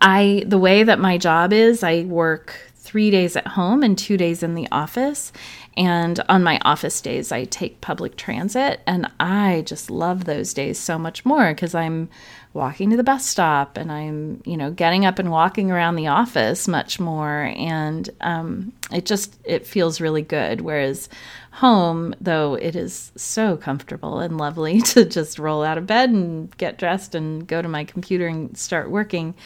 I 0.00 0.44
the 0.46 0.58
way 0.58 0.82
that 0.82 0.98
my 0.98 1.16
job 1.16 1.52
is, 1.52 1.82
I 1.82 2.02
work 2.02 2.69
three 2.90 3.08
days 3.08 3.36
at 3.36 3.46
home 3.46 3.84
and 3.84 3.96
two 3.96 4.16
days 4.16 4.42
in 4.42 4.56
the 4.56 4.66
office. 4.72 5.32
And 5.76 6.18
on 6.28 6.42
my 6.42 6.58
office 6.64 7.00
days, 7.00 7.30
I 7.30 7.44
take 7.44 7.80
public 7.80 8.16
transit. 8.16 8.80
And 8.84 9.08
I 9.20 9.62
just 9.64 9.92
love 9.92 10.24
those 10.24 10.52
days 10.52 10.76
so 10.76 10.98
much 10.98 11.24
more 11.24 11.54
because 11.54 11.72
I'm 11.72 12.08
walking 12.52 12.90
to 12.90 12.96
the 12.96 13.04
bus 13.04 13.24
stop 13.24 13.76
and 13.76 13.92
I'm, 13.92 14.42
you 14.44 14.56
know, 14.56 14.72
getting 14.72 15.06
up 15.06 15.20
and 15.20 15.30
walking 15.30 15.70
around 15.70 15.94
the 15.94 16.08
office 16.08 16.66
much 16.66 16.98
more. 16.98 17.52
And 17.56 18.10
um, 18.22 18.72
it 18.90 19.06
just, 19.06 19.38
it 19.44 19.68
feels 19.68 20.00
really 20.00 20.22
good. 20.22 20.60
Whereas 20.60 21.08
home, 21.52 22.12
though 22.20 22.54
it 22.54 22.74
is 22.74 23.12
so 23.14 23.56
comfortable 23.56 24.18
and 24.18 24.36
lovely 24.36 24.80
to 24.92 25.04
just 25.04 25.38
roll 25.38 25.62
out 25.62 25.78
of 25.78 25.86
bed 25.86 26.10
and 26.10 26.56
get 26.56 26.76
dressed 26.76 27.14
and 27.14 27.46
go 27.46 27.62
to 27.62 27.68
my 27.68 27.84
computer 27.84 28.26
and 28.26 28.58
start 28.58 28.90
working, 28.90 29.36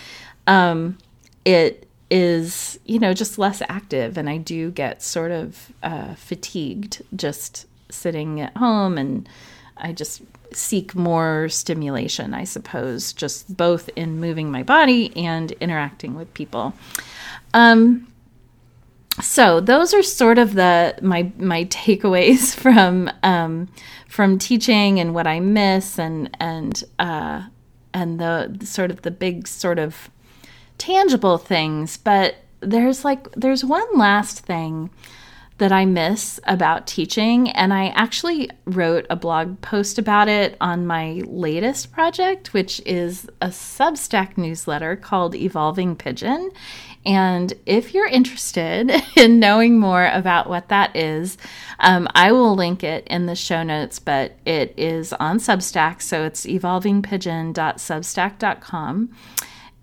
um, 0.47 0.97
it 1.45 1.87
is, 2.15 2.79
you 2.85 3.01
know, 3.01 3.13
just 3.13 3.39
less 3.39 3.61
active. 3.69 4.17
And 4.17 4.31
I 4.31 4.37
do 4.37 4.71
get 4.71 5.03
sort 5.03 5.33
of 5.33 5.73
uh, 5.83 6.15
fatigued 6.15 7.03
just 7.17 7.67
sitting 7.91 8.41
at 8.41 8.57
home. 8.57 8.97
And 8.97 9.29
I 9.77 9.91
just 9.91 10.23
seek 10.53 10.95
more 10.95 11.49
stimulation, 11.49 12.33
I 12.33 12.45
suppose, 12.45 13.13
just 13.13 13.57
both 13.57 13.91
in 13.97 14.21
moving 14.21 14.53
my 14.53 14.63
body 14.63 15.15
and 15.17 15.51
interacting 15.61 16.15
with 16.15 16.33
people. 16.35 16.73
Um, 17.53 18.07
so 19.21 19.59
those 19.59 19.93
are 19.93 20.03
sort 20.03 20.39
of 20.39 20.55
the 20.55 20.97
my 21.03 21.33
my 21.37 21.65
takeaways 21.65 22.55
from 22.63 23.11
um, 23.25 23.69
from 24.09 24.39
teaching 24.39 25.01
and 25.01 25.15
what 25.15 25.27
I 25.27 25.41
miss 25.41 25.99
and 25.99 26.31
and 26.39 26.85
uh, 27.01 27.43
and 27.93 28.21
the 28.21 28.57
sort 28.65 28.93
of 28.93 29.03
the 29.03 29.11
big 29.11 29.49
sort 29.49 29.81
of 29.81 30.11
tangible 30.85 31.39
things, 31.39 31.97
but 31.97 32.37
there's 32.61 33.05
like 33.05 33.31
there's 33.33 33.65
one 33.65 33.87
last 33.97 34.41
thing 34.41 34.91
that 35.59 35.73
I 35.73 35.85
miss 35.85 36.41
about 36.45 36.87
teaching 36.87 37.51
and 37.51 37.73
I 37.73 37.89
actually 37.89 38.51
wrote 38.65 39.07
a 39.09 39.17
blog 39.17 39.61
post 39.61 39.99
about 39.99 40.29
it 40.29 40.57
on 40.61 40.87
my 40.87 41.23
latest 41.27 41.93
project 41.93 42.53
which 42.53 42.81
is 42.85 43.29
a 43.41 43.49
Substack 43.49 44.37
newsletter 44.37 44.97
called 44.97 45.35
Evolving 45.35 45.95
Pigeon 45.95 46.51
and 47.07 47.53
if 47.67 47.95
you're 47.95 48.09
interested 48.09 48.91
in 49.17 49.39
knowing 49.39 49.79
more 49.79 50.07
about 50.07 50.49
what 50.49 50.69
that 50.69 50.97
is, 50.97 51.37
um, 51.79 52.09
I 52.15 52.33
will 52.33 52.55
link 52.55 52.83
it 52.83 53.07
in 53.09 53.27
the 53.27 53.35
show 53.35 53.63
notes, 53.63 53.99
but 53.99 54.33
it 54.47 54.73
is 54.79 55.13
on 55.15 55.39
Substack. 55.39 56.01
So 56.01 56.25
it's 56.25 56.47
evolvingpigeon.substack.com 56.47 59.11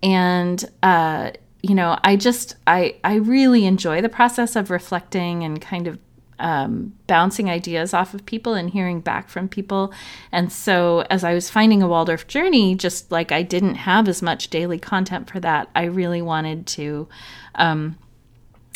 and 0.02 0.64
uh, 0.82 1.30
you 1.62 1.74
know 1.74 1.98
i 2.04 2.16
just 2.16 2.56
i 2.66 2.94
i 3.04 3.14
really 3.14 3.66
enjoy 3.66 4.00
the 4.00 4.08
process 4.08 4.56
of 4.56 4.70
reflecting 4.70 5.44
and 5.44 5.60
kind 5.60 5.86
of 5.86 5.98
um, 6.42 6.92
bouncing 7.06 7.48
ideas 7.48 7.94
off 7.94 8.14
of 8.14 8.26
people 8.26 8.54
and 8.54 8.68
hearing 8.70 9.00
back 9.00 9.28
from 9.28 9.48
people. 9.48 9.92
And 10.32 10.50
so, 10.52 11.04
as 11.08 11.22
I 11.22 11.34
was 11.34 11.48
finding 11.48 11.82
a 11.82 11.88
Waldorf 11.88 12.26
journey, 12.26 12.74
just 12.74 13.12
like 13.12 13.30
I 13.30 13.42
didn't 13.42 13.76
have 13.76 14.08
as 14.08 14.20
much 14.20 14.50
daily 14.50 14.78
content 14.78 15.30
for 15.30 15.38
that, 15.40 15.68
I 15.74 15.84
really 15.84 16.20
wanted 16.20 16.66
to 16.68 17.08
um, 17.54 17.96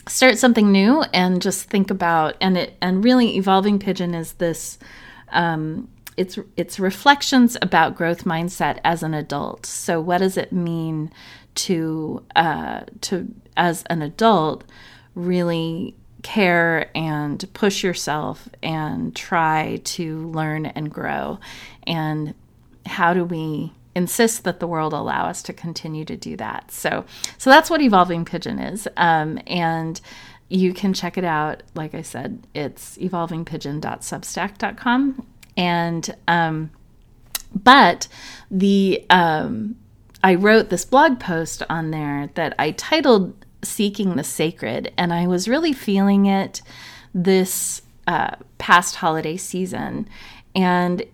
start 0.07 0.39
something 0.39 0.71
new 0.71 1.03
and 1.13 1.43
just 1.43 1.69
think 1.69 1.91
about 1.91 2.37
and 2.41 2.57
it 2.57 2.77
and 2.81 3.03
really 3.05 3.37
evolving 3.37 3.79
pigeon 3.79 4.15
is 4.15 4.35
this. 4.35 4.79
Um, 5.31 5.89
it's 6.17 6.39
it's 6.57 6.81
reflections 6.81 7.57
about 7.61 7.97
growth 7.97 8.25
mindset 8.25 8.79
as 8.85 9.03
an 9.03 9.13
adult. 9.15 9.67
So 9.67 10.01
what 10.01 10.19
does 10.19 10.37
it 10.37 10.53
mean 10.53 11.11
to 11.57 12.25
uh, 12.35 12.83
to 13.03 13.29
as 13.57 13.83
an 13.85 14.03
adult 14.03 14.65
really 15.15 15.95
care 16.23 16.91
and 16.97 17.45
push 17.55 17.85
yourself 17.85 18.49
and 18.63 19.15
try 19.15 19.81
to 19.85 20.29
learn 20.31 20.67
and 20.67 20.91
grow? 20.91 21.39
And 21.87 22.35
how 22.87 23.15
do 23.15 23.25
we 23.25 23.73
insist 23.95 24.45
that 24.45 24.61
the 24.61 24.67
world 24.67 24.93
allow 24.93 25.27
us 25.27 25.43
to 25.45 25.53
continue 25.53 26.05
to 26.07 26.17
do 26.17 26.37
that? 26.39 26.71
So 26.71 27.05
so 27.37 27.51
that's 27.51 27.69
what 27.69 27.83
evolving 27.83 28.25
pigeon 28.25 28.59
is. 28.59 28.89
Um, 28.97 29.39
and 29.47 30.01
you 30.49 30.73
can 30.73 30.95
check 30.95 31.19
it 31.19 31.25
out. 31.25 31.63
Like 31.75 31.95
i 31.95 32.03
said 32.03 32.47
it's 32.55 32.97
evolvingpigeon.substack.com 32.99 35.27
and 35.57 36.15
um, 36.29 36.71
but 37.55 38.09
the 38.51 39.05
um, 39.11 39.77
I 40.23 40.35
wrote 40.35 40.71
this 40.71 40.85
blog 40.85 41.21
post 41.21 41.63
on 41.69 41.91
there 41.91 42.31
that 42.35 42.55
I 42.59 42.73
titled 42.73 43.45
Seeking 43.63 44.17
the 44.17 44.25
Sacred, 44.25 44.93
and 44.97 45.13
I 45.13 45.27
was 45.27 45.49
really 45.49 45.73
feeling 45.73 46.27
it 46.27 46.63
this 47.15 47.83
uh, 48.07 48.37
past 48.59 48.97
holiday 48.97 49.37
season. 49.37 50.09
And 50.55 51.05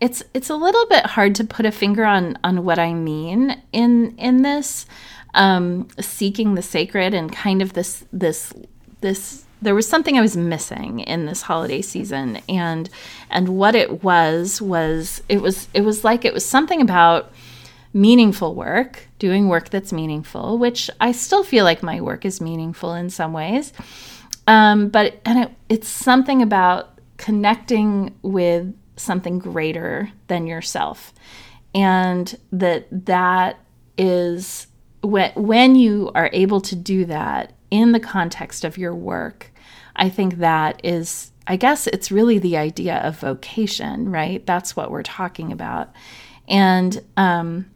it's 0.00 0.22
it's 0.34 0.50
a 0.50 0.56
little 0.56 0.86
bit 0.86 1.06
hard 1.06 1.34
to 1.36 1.44
put 1.44 1.66
a 1.66 1.72
finger 1.72 2.04
on 2.04 2.38
on 2.44 2.64
what 2.64 2.78
I 2.78 2.92
mean 2.94 3.62
in 3.72 4.16
in 4.18 4.42
this 4.42 4.86
um, 5.34 5.88
seeking 6.00 6.54
the 6.54 6.62
sacred 6.62 7.14
and 7.14 7.32
kind 7.32 7.62
of 7.62 7.72
this 7.72 8.04
this 8.12 8.52
this 9.00 9.44
there 9.62 9.74
was 9.74 9.88
something 9.88 10.18
I 10.18 10.20
was 10.20 10.36
missing 10.36 11.00
in 11.00 11.26
this 11.26 11.42
holiday 11.42 11.80
season 11.80 12.40
and 12.48 12.90
and 13.30 13.48
what 13.50 13.74
it 13.74 14.02
was 14.02 14.60
was 14.60 15.22
it 15.28 15.40
was 15.40 15.68
it 15.72 15.82
was 15.82 16.04
like 16.04 16.24
it 16.24 16.34
was 16.34 16.44
something 16.44 16.80
about 16.80 17.32
meaningful 17.94 18.54
work, 18.56 19.08
doing 19.20 19.48
work 19.48 19.70
that's 19.70 19.92
meaningful, 19.92 20.58
which 20.58 20.90
I 21.00 21.12
still 21.12 21.44
feel 21.44 21.64
like 21.64 21.82
my 21.82 22.00
work 22.00 22.24
is 22.24 22.40
meaningful 22.40 22.92
in 22.92 23.08
some 23.08 23.32
ways. 23.32 23.72
Um, 24.46 24.88
but 24.88 25.20
and 25.24 25.44
it, 25.44 25.50
it's 25.70 25.88
something 25.88 26.42
about 26.42 26.98
connecting 27.16 28.14
with 28.20 28.74
something 28.96 29.38
greater 29.38 30.10
than 30.26 30.46
yourself, 30.46 31.14
and 31.74 32.36
that 32.52 32.86
that 33.06 33.60
is 33.96 34.66
when 35.04 35.32
when 35.34 35.76
you 35.76 36.10
are 36.14 36.30
able 36.32 36.60
to 36.62 36.76
do 36.76 37.04
that 37.06 37.52
in 37.70 37.92
the 37.92 38.00
context 38.00 38.64
of 38.64 38.78
your 38.78 38.94
work. 38.94 39.50
I 39.96 40.08
think 40.08 40.38
that 40.38 40.80
is, 40.84 41.30
I 41.46 41.56
guess, 41.56 41.86
it's 41.86 42.10
really 42.10 42.38
the 42.38 42.56
idea 42.56 42.96
of 42.96 43.20
vocation, 43.20 44.10
right? 44.10 44.44
That's 44.44 44.74
what 44.74 44.90
we're 44.90 45.02
talking 45.02 45.52
about, 45.52 45.92
and 46.48 47.00
um, 47.16 47.70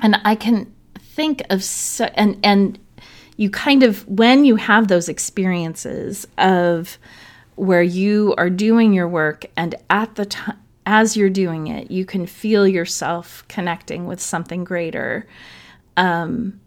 and 0.00 0.20
I 0.24 0.34
can 0.34 0.72
think 0.98 1.42
of 1.50 1.62
so 1.64 2.04
and 2.14 2.38
and 2.42 2.78
you 3.36 3.50
kind 3.50 3.82
of 3.82 4.06
when 4.08 4.44
you 4.44 4.56
have 4.56 4.88
those 4.88 5.08
experiences 5.08 6.26
of 6.38 6.98
where 7.56 7.82
you 7.82 8.34
are 8.36 8.50
doing 8.50 8.92
your 8.92 9.08
work 9.08 9.46
and 9.56 9.74
at 9.88 10.14
the 10.14 10.26
time 10.26 10.58
as 10.86 11.16
you're 11.16 11.28
doing 11.28 11.66
it, 11.66 11.90
you 11.90 12.04
can 12.04 12.26
feel 12.26 12.66
yourself 12.66 13.44
connecting 13.48 14.06
with 14.06 14.20
something 14.20 14.62
greater. 14.62 15.26
Um, 15.96 16.60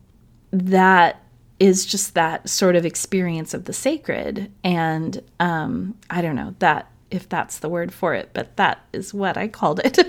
that 0.52 1.24
is 1.60 1.86
just 1.86 2.14
that 2.16 2.50
sort 2.50 2.76
of 2.76 2.86
experience 2.86 3.54
of 3.54 3.66
the 3.66 3.74
sacred. 3.74 4.52
And 4.64 5.22
um, 5.40 5.96
I 6.10 6.22
don't 6.22 6.36
know 6.36 6.56
that 6.60 6.90
if 7.12 7.28
that's 7.28 7.60
the 7.60 7.70
word 7.70 7.94
for 7.94 8.14
it, 8.14 8.30
but 8.34 8.56
that 8.58 8.86
is 8.94 9.14
what 9.14 9.36
I 9.36 9.48
called 9.48 9.82
it. 9.84 10.00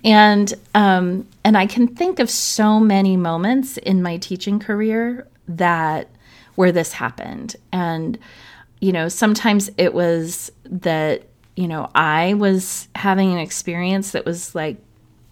and 0.04 0.52
um, 0.74 1.26
and 1.44 1.56
I 1.56 1.66
can 1.66 1.88
think 1.88 2.18
of 2.18 2.28
so 2.28 2.80
many 2.80 3.16
moments 3.16 3.76
in 3.78 4.02
my 4.02 4.16
teaching 4.16 4.58
career 4.58 5.26
that 5.48 6.08
where 6.56 6.72
this 6.72 6.92
happened. 6.92 7.56
And 7.72 8.18
you 8.80 8.92
know, 8.92 9.08
sometimes 9.08 9.70
it 9.76 9.94
was 9.94 10.50
that 10.64 11.22
you 11.56 11.68
know 11.68 11.90
I 11.94 12.34
was 12.34 12.88
having 12.94 13.32
an 13.32 13.38
experience 13.38 14.12
that 14.12 14.26
was 14.26 14.54
like 14.54 14.78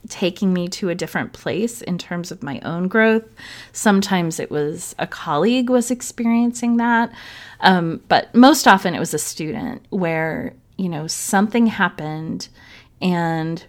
taking 0.08 0.52
me 0.52 0.68
to 0.68 0.88
a 0.88 0.94
different 0.94 1.32
place 1.32 1.82
in 1.82 1.98
terms 1.98 2.30
of 2.30 2.42
my 2.42 2.60
own 2.60 2.88
growth. 2.88 3.24
Sometimes 3.72 4.40
it 4.40 4.50
was 4.50 4.94
a 4.98 5.06
colleague 5.06 5.70
was 5.70 5.90
experiencing 5.90 6.78
that. 6.78 7.12
Um, 7.60 8.00
but 8.08 8.34
most 8.34 8.66
often 8.66 8.94
it 8.94 9.00
was 9.00 9.12
a 9.12 9.18
student 9.18 9.84
where 9.90 10.54
you 10.78 10.88
know, 10.88 11.06
something 11.06 11.66
happened 11.66 12.48
and 13.02 13.62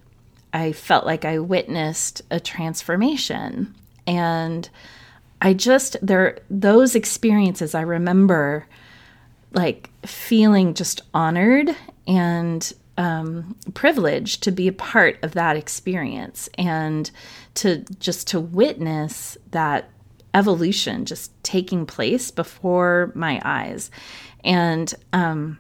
I 0.54 0.72
felt 0.72 1.06
like 1.06 1.26
I 1.26 1.40
witnessed 1.40 2.22
a 2.32 2.40
transformation. 2.40 3.76
And 4.08 4.70
I 5.42 5.54
just, 5.54 5.98
there, 6.02 6.40
those 6.50 6.96
experiences, 6.96 7.76
I 7.76 7.82
remember 7.82 8.68
like 9.52 9.90
feeling 10.06 10.76
just 10.76 11.02
honored 11.14 11.76
and 12.08 12.72
um, 13.00 13.56
privileged 13.74 14.44
to 14.44 14.52
be 14.52 14.68
a 14.68 14.74
part 14.74 15.18
of 15.24 15.32
that 15.32 15.56
experience 15.56 16.50
and 16.58 17.10
to 17.56 17.86
just 18.00 18.28
to 18.28 18.42
witness 18.42 19.38
that 19.52 19.90
evolution 20.34 21.06
just 21.06 21.32
taking 21.42 21.86
place 21.86 22.30
before 22.30 23.14
my 23.16 23.42
eyes. 23.46 23.90
And, 24.44 24.94
um, 25.14 25.60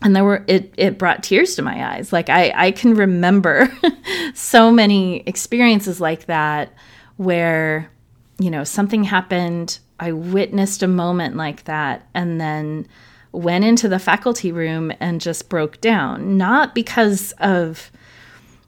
and 0.00 0.16
there 0.16 0.24
were 0.24 0.42
it 0.46 0.72
it 0.76 0.98
brought 0.98 1.22
tears 1.22 1.54
to 1.54 1.62
my 1.62 1.94
eyes 1.94 2.12
like 2.12 2.28
i 2.28 2.52
i 2.54 2.70
can 2.70 2.92
remember 2.92 3.72
so 4.34 4.70
many 4.70 5.20
experiences 5.20 5.98
like 5.98 6.26
that 6.26 6.74
where 7.16 7.90
you 8.38 8.50
know 8.50 8.64
something 8.64 9.04
happened 9.04 9.78
i 10.00 10.12
witnessed 10.12 10.82
a 10.82 10.88
moment 10.88 11.36
like 11.36 11.64
that 11.64 12.06
and 12.12 12.38
then 12.38 12.86
went 13.34 13.64
into 13.64 13.88
the 13.88 13.98
faculty 13.98 14.52
room 14.52 14.92
and 15.00 15.20
just 15.20 15.48
broke 15.48 15.80
down 15.80 16.36
not 16.36 16.74
because 16.74 17.32
of 17.38 17.90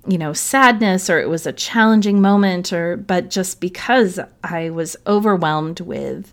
you 0.06 0.18
know 0.18 0.32
sadness 0.32 1.08
or 1.10 1.18
it 1.18 1.28
was 1.28 1.46
a 1.46 1.52
challenging 1.52 2.20
moment 2.20 2.72
or 2.72 2.96
but 2.96 3.30
just 3.30 3.60
because 3.60 4.18
i 4.44 4.70
was 4.70 4.96
overwhelmed 5.06 5.80
with 5.80 6.32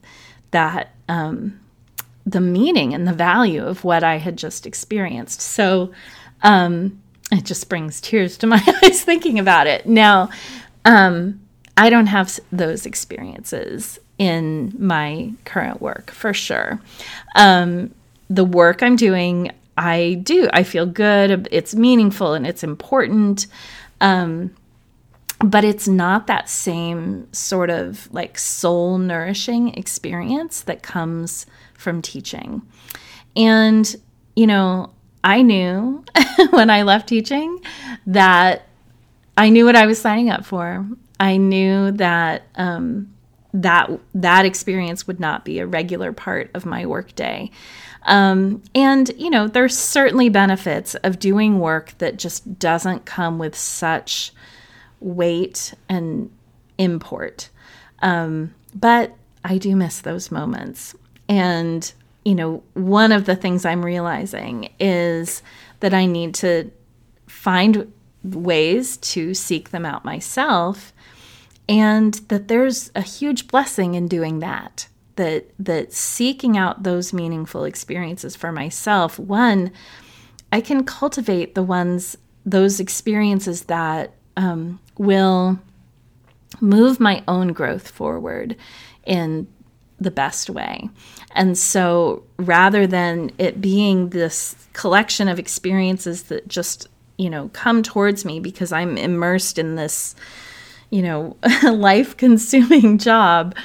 that 0.51 0.93
um 1.09 1.59
the 2.25 2.41
meaning 2.41 2.93
and 2.93 3.07
the 3.07 3.13
value 3.13 3.63
of 3.63 3.83
what 3.83 4.03
I 4.03 4.17
had 4.17 4.37
just 4.37 4.65
experienced. 4.65 5.41
So 5.41 5.91
um, 6.41 7.01
it 7.31 7.43
just 7.43 7.69
brings 7.69 7.99
tears 7.99 8.37
to 8.39 8.47
my 8.53 8.63
eyes 8.83 9.03
thinking 9.03 9.39
about 9.39 9.67
it. 9.67 9.85
Now, 9.85 10.29
um, 10.85 11.41
I 11.75 11.89
don't 11.89 12.07
have 12.07 12.39
those 12.51 12.85
experiences 12.85 13.99
in 14.17 14.73
my 14.77 15.33
current 15.43 15.81
work 15.81 16.11
for 16.11 16.33
sure. 16.33 16.79
Um, 17.35 17.93
the 18.29 18.45
work 18.45 18.81
I'm 18.81 18.95
doing, 18.95 19.51
I 19.77 20.21
do. 20.23 20.49
I 20.53 20.63
feel 20.63 20.85
good. 20.85 21.47
It's 21.51 21.75
meaningful 21.75 22.33
and 22.33 22.45
it's 22.45 22.63
important. 22.63 23.47
Um, 24.01 24.55
but 25.39 25.63
it's 25.65 25.87
not 25.87 26.27
that 26.27 26.49
same 26.49 27.31
sort 27.33 27.69
of 27.69 28.11
like 28.13 28.37
soul 28.37 28.97
nourishing 28.97 29.73
experience 29.73 30.61
that 30.61 30.83
comes 30.83 31.45
from 31.73 32.01
teaching. 32.01 32.61
And, 33.35 33.93
you 34.35 34.47
know, 34.47 34.91
I 35.23 35.41
knew 35.41 36.03
when 36.51 36.69
I 36.69 36.83
left 36.83 37.09
teaching 37.09 37.59
that 38.07 38.67
I 39.37 39.49
knew 39.49 39.65
what 39.65 39.75
I 39.75 39.85
was 39.85 39.99
signing 39.99 40.29
up 40.29 40.45
for. 40.45 40.85
I 41.19 41.37
knew 41.37 41.91
that 41.91 42.43
um, 42.55 43.13
that 43.53 43.89
that 44.15 44.45
experience 44.45 45.07
would 45.07 45.19
not 45.19 45.45
be 45.45 45.59
a 45.59 45.67
regular 45.67 46.11
part 46.11 46.51
of 46.53 46.65
my 46.65 46.85
workday. 46.85 47.51
Um, 48.05 48.61
and 48.75 49.09
you 49.17 49.29
know, 49.29 49.47
there's 49.47 49.77
certainly 49.77 50.29
benefits 50.29 50.95
of 50.95 51.19
doing 51.19 51.59
work 51.59 51.97
that 51.99 52.17
just 52.17 52.59
doesn't 52.59 53.05
come 53.05 53.39
with 53.39 53.55
such 53.55 54.31
weight 54.99 55.73
and 55.89 56.31
import. 56.77 57.49
Um, 58.01 58.53
but 58.75 59.15
I 59.43 59.57
do 59.57 59.75
miss 59.75 60.01
those 60.01 60.31
moments. 60.31 60.95
And, 61.27 61.91
you 62.25 62.35
know, 62.35 62.63
one 62.73 63.11
of 63.11 63.25
the 63.25 63.35
things 63.35 63.65
I'm 63.65 63.83
realizing 63.83 64.73
is 64.79 65.41
that 65.79 65.93
I 65.93 66.05
need 66.05 66.33
to 66.35 66.71
find 67.27 67.91
ways 68.23 68.97
to 68.97 69.33
seek 69.33 69.69
them 69.69 69.85
out 69.85 70.05
myself 70.05 70.93
and 71.67 72.13
that 72.27 72.47
there's 72.47 72.91
a 72.95 73.01
huge 73.01 73.47
blessing 73.47 73.95
in 73.95 74.07
doing 74.07 74.39
that 74.39 74.87
that 75.15 75.45
that 75.59 75.93
seeking 75.93 76.57
out 76.57 76.83
those 76.83 77.13
meaningful 77.13 77.63
experiences 77.63 78.35
for 78.35 78.51
myself 78.51 79.19
one 79.19 79.71
i 80.51 80.59
can 80.59 80.83
cultivate 80.83 81.55
the 81.55 81.63
ones 81.63 82.17
those 82.45 82.79
experiences 82.79 83.63
that 83.63 84.13
um, 84.35 84.79
will 84.97 85.59
move 86.61 86.99
my 86.99 87.23
own 87.27 87.49
growth 87.53 87.89
forward 87.89 88.55
in 89.05 89.47
the 89.99 90.11
best 90.11 90.49
way. 90.49 90.89
And 91.31 91.57
so 91.57 92.23
rather 92.37 92.85
than 92.85 93.31
it 93.37 93.61
being 93.61 94.09
this 94.09 94.55
collection 94.73 95.27
of 95.27 95.39
experiences 95.39 96.23
that 96.23 96.47
just, 96.47 96.87
you 97.17 97.29
know, 97.29 97.49
come 97.53 97.83
towards 97.83 98.25
me 98.25 98.39
because 98.39 98.71
I'm 98.71 98.97
immersed 98.97 99.57
in 99.57 99.75
this, 99.75 100.15
you 100.89 101.01
know, 101.01 101.37
life 101.63 102.17
consuming 102.17 102.97
job, 102.99 103.55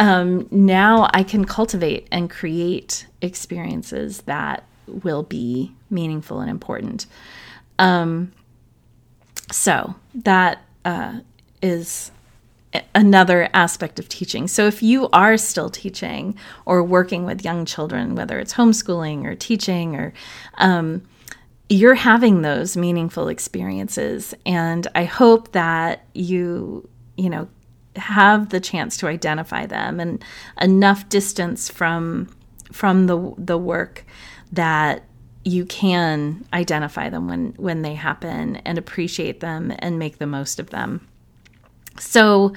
um, 0.00 0.48
now 0.50 1.10
I 1.12 1.22
can 1.22 1.44
cultivate 1.44 2.08
and 2.10 2.30
create 2.30 3.06
experiences 3.20 4.22
that 4.22 4.64
will 4.86 5.22
be 5.22 5.72
meaningful 5.90 6.40
and 6.40 6.50
important. 6.50 7.06
Um, 7.78 8.32
so 9.52 9.94
that 10.14 10.64
uh, 10.86 11.20
is 11.60 12.12
another 12.94 13.50
aspect 13.52 13.98
of 13.98 14.08
teaching. 14.08 14.48
So 14.48 14.66
if 14.66 14.82
you 14.82 15.10
are 15.12 15.36
still 15.36 15.68
teaching 15.68 16.34
or 16.64 16.82
working 16.82 17.26
with 17.26 17.44
young 17.44 17.66
children, 17.66 18.14
whether 18.14 18.38
it's 18.38 18.54
homeschooling 18.54 19.26
or 19.26 19.34
teaching 19.34 19.96
or 19.96 20.14
um, 20.56 21.02
you're 21.68 21.94
having 21.94 22.40
those 22.40 22.74
meaningful 22.74 23.28
experiences 23.28 24.34
and 24.46 24.86
I 24.94 25.04
hope 25.04 25.52
that 25.52 26.06
you, 26.14 26.88
you 27.18 27.28
know, 27.28 27.48
have 27.96 28.50
the 28.50 28.60
chance 28.60 28.96
to 28.98 29.06
identify 29.06 29.66
them 29.66 30.00
and 30.00 30.24
enough 30.60 31.08
distance 31.08 31.68
from 31.68 32.28
from 32.72 33.06
the 33.06 33.34
the 33.36 33.58
work 33.58 34.04
that 34.52 35.04
you 35.44 35.64
can 35.64 36.44
identify 36.52 37.08
them 37.08 37.28
when 37.28 37.54
when 37.56 37.82
they 37.82 37.94
happen 37.94 38.56
and 38.56 38.78
appreciate 38.78 39.40
them 39.40 39.72
and 39.78 39.98
make 39.98 40.18
the 40.18 40.26
most 40.26 40.58
of 40.60 40.70
them. 40.70 41.06
So, 41.98 42.54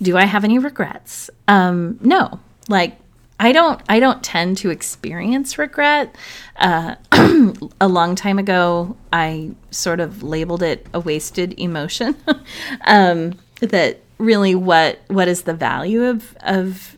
do 0.00 0.16
I 0.16 0.24
have 0.24 0.44
any 0.44 0.58
regrets? 0.58 1.28
Um, 1.48 1.98
no. 2.00 2.40
Like 2.68 2.98
I 3.38 3.52
don't 3.52 3.80
I 3.88 4.00
don't 4.00 4.22
tend 4.22 4.58
to 4.58 4.70
experience 4.70 5.58
regret. 5.58 6.14
Uh, 6.56 6.96
a 7.80 7.88
long 7.88 8.14
time 8.14 8.38
ago, 8.38 8.96
I 9.12 9.50
sort 9.70 10.00
of 10.00 10.22
labeled 10.22 10.62
it 10.62 10.86
a 10.94 11.00
wasted 11.00 11.58
emotion. 11.58 12.16
um, 12.84 13.34
that 13.60 14.00
really 14.18 14.54
what 14.54 15.00
what 15.08 15.28
is 15.28 15.42
the 15.42 15.54
value 15.54 16.04
of 16.04 16.36
of 16.40 16.96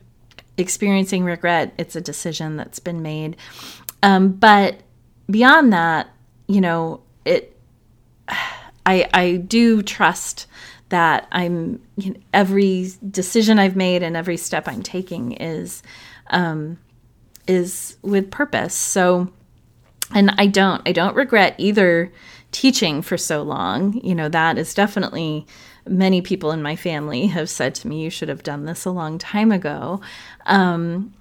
experiencing 0.56 1.24
regret? 1.24 1.72
It's 1.78 1.96
a 1.96 2.00
decision 2.00 2.56
that's 2.56 2.78
been 2.78 3.02
made. 3.02 3.36
Um, 4.02 4.32
but 4.32 4.80
beyond 5.30 5.72
that, 5.72 6.08
you 6.46 6.60
know, 6.60 7.00
it 7.24 7.56
I 8.86 9.08
I 9.12 9.36
do 9.36 9.82
trust 9.82 10.46
that 10.88 11.28
I'm 11.30 11.80
you 11.96 12.12
know, 12.14 12.20
every 12.32 12.90
decision 13.10 13.58
I've 13.58 13.76
made 13.76 14.02
and 14.02 14.16
every 14.16 14.36
step 14.36 14.66
I'm 14.66 14.82
taking 14.82 15.32
is 15.32 15.82
um, 16.30 16.78
is 17.46 17.96
with 18.02 18.30
purpose. 18.30 18.74
So, 18.74 19.32
and 20.14 20.34
I 20.38 20.46
don't 20.46 20.82
I 20.86 20.92
don't 20.92 21.14
regret 21.14 21.54
either 21.58 22.12
teaching 22.52 23.02
for 23.02 23.18
so 23.18 23.42
long. 23.42 24.00
You 24.02 24.14
know 24.14 24.28
that 24.28 24.58
is 24.58 24.74
definitely 24.74 25.46
many 25.88 26.20
people 26.20 26.52
in 26.52 26.62
my 26.62 26.76
family 26.76 27.26
have 27.26 27.48
said 27.50 27.74
to 27.76 27.88
me, 27.88 28.02
"You 28.02 28.10
should 28.10 28.28
have 28.28 28.42
done 28.42 28.64
this 28.64 28.84
a 28.84 28.90
long 28.90 29.18
time 29.18 29.52
ago." 29.52 30.00
Um, 30.46 31.12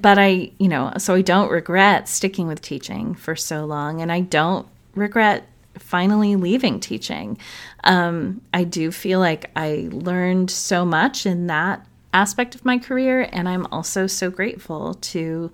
but 0.00 0.18
I, 0.18 0.50
you 0.58 0.68
know, 0.68 0.92
so 0.98 1.14
I 1.14 1.22
don't 1.22 1.50
regret 1.50 2.08
sticking 2.08 2.46
with 2.46 2.62
teaching 2.62 3.14
for 3.14 3.36
so 3.36 3.64
long, 3.64 4.00
and 4.00 4.10
I 4.10 4.20
don't 4.20 4.66
regret 4.94 5.46
finally 5.78 6.36
leaving 6.36 6.80
teaching. 6.80 7.36
Um, 7.82 8.40
I 8.52 8.64
do 8.64 8.90
feel 8.90 9.18
like 9.18 9.50
I 9.56 9.88
learned 9.90 10.50
so 10.50 10.84
much 10.84 11.26
in 11.26 11.48
that 11.48 11.86
aspect 12.12 12.54
of 12.54 12.64
my 12.64 12.78
career, 12.78 13.28
and 13.32 13.48
I'm 13.48 13.66
also 13.72 14.06
so 14.06 14.30
grateful 14.30 14.94
to 14.94 15.50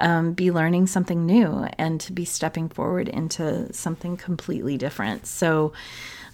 um, 0.00 0.32
be 0.32 0.50
learning 0.50 0.88
something 0.88 1.24
new 1.24 1.68
and 1.78 2.00
to 2.00 2.12
be 2.12 2.24
stepping 2.24 2.68
forward 2.68 3.08
into 3.08 3.72
something 3.72 4.16
completely 4.16 4.76
different. 4.76 5.26
So, 5.26 5.72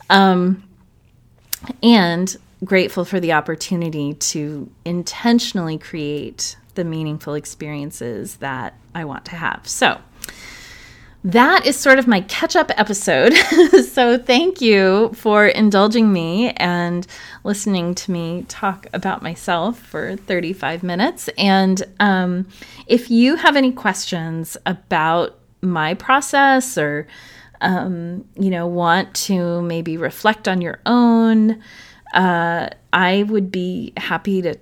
um, 0.08 0.62
and 1.82 2.36
grateful 2.64 3.04
for 3.04 3.20
the 3.20 3.32
opportunity 3.32 4.14
to 4.14 4.70
intentionally 4.84 5.78
create 5.78 6.56
the 6.74 6.84
meaningful 6.84 7.34
experiences 7.34 8.36
that 8.36 8.74
I 8.94 9.04
want 9.04 9.24
to 9.26 9.36
have. 9.36 9.66
So, 9.66 10.00
that 11.24 11.66
is 11.66 11.76
sort 11.76 11.98
of 11.98 12.06
my 12.06 12.20
catch 12.20 12.54
up 12.54 12.70
episode. 12.78 13.32
so, 13.90 14.16
thank 14.16 14.60
you 14.60 15.10
for 15.14 15.46
indulging 15.46 16.12
me 16.12 16.50
and 16.52 17.06
listening 17.44 17.94
to 17.96 18.10
me 18.12 18.44
talk 18.48 18.86
about 18.92 19.22
myself 19.22 19.78
for 19.78 20.16
35 20.16 20.82
minutes. 20.82 21.28
And 21.36 21.82
um, 22.00 22.48
if 22.86 23.10
you 23.10 23.36
have 23.36 23.56
any 23.56 23.72
questions 23.72 24.56
about 24.66 25.38
my 25.62 25.94
process 25.94 26.78
or, 26.78 27.06
um, 27.60 28.24
you 28.34 28.50
know, 28.50 28.66
want 28.66 29.14
to 29.14 29.62
maybe 29.62 29.96
reflect 29.96 30.48
on 30.48 30.60
your 30.60 30.80
own, 30.86 31.62
uh, 32.14 32.68
I 32.92 33.22
would 33.24 33.50
be 33.50 33.92
happy 33.96 34.42
to 34.42 34.56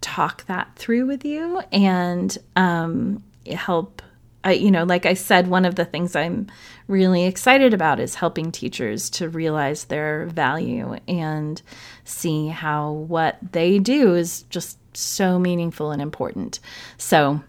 talk 0.00 0.46
that 0.46 0.74
through 0.76 1.06
with 1.06 1.24
you 1.24 1.60
and 1.72 2.36
um, 2.56 3.22
help 3.46 4.02
I, 4.42 4.52
you 4.52 4.70
know, 4.70 4.84
like 4.84 5.04
I 5.04 5.14
said, 5.14 5.48
one 5.48 5.64
of 5.64 5.74
the 5.74 5.84
things 5.84 6.16
I'm 6.16 6.46
really 6.88 7.26
excited 7.26 7.74
about 7.74 8.00
is 8.00 8.14
helping 8.14 8.50
teachers 8.50 9.10
to 9.10 9.28
realize 9.28 9.84
their 9.84 10.26
value 10.26 10.96
and 11.06 11.60
see 12.04 12.48
how 12.48 12.90
what 12.90 13.36
they 13.52 13.78
do 13.78 14.14
is 14.14 14.44
just 14.44 14.78
so 14.96 15.38
meaningful 15.38 15.90
and 15.90 16.00
important. 16.00 16.58
So, 16.96 17.42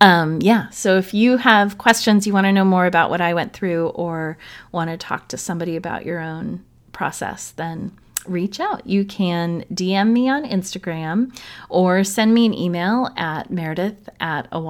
um, 0.00 0.40
yeah, 0.40 0.68
so 0.70 0.96
if 0.98 1.14
you 1.14 1.36
have 1.38 1.78
questions, 1.78 2.26
you 2.26 2.32
want 2.32 2.46
to 2.46 2.52
know 2.52 2.64
more 2.64 2.86
about 2.86 3.10
what 3.10 3.20
I 3.20 3.34
went 3.34 3.52
through, 3.52 3.88
or 3.88 4.38
want 4.72 4.90
to 4.90 4.96
talk 4.96 5.28
to 5.28 5.36
somebody 5.36 5.76
about 5.76 6.04
your 6.04 6.20
own 6.20 6.64
process, 6.92 7.50
then 7.50 7.92
reach 8.26 8.60
out. 8.60 8.86
You 8.86 9.04
can 9.04 9.64
DM 9.72 10.12
me 10.12 10.28
on 10.28 10.44
Instagram 10.44 11.36
or 11.68 12.04
send 12.04 12.34
me 12.34 12.46
an 12.46 12.54
email 12.54 13.10
at 13.16 13.50
meredith 13.50 14.08
at 14.20 14.48
a 14.50 14.60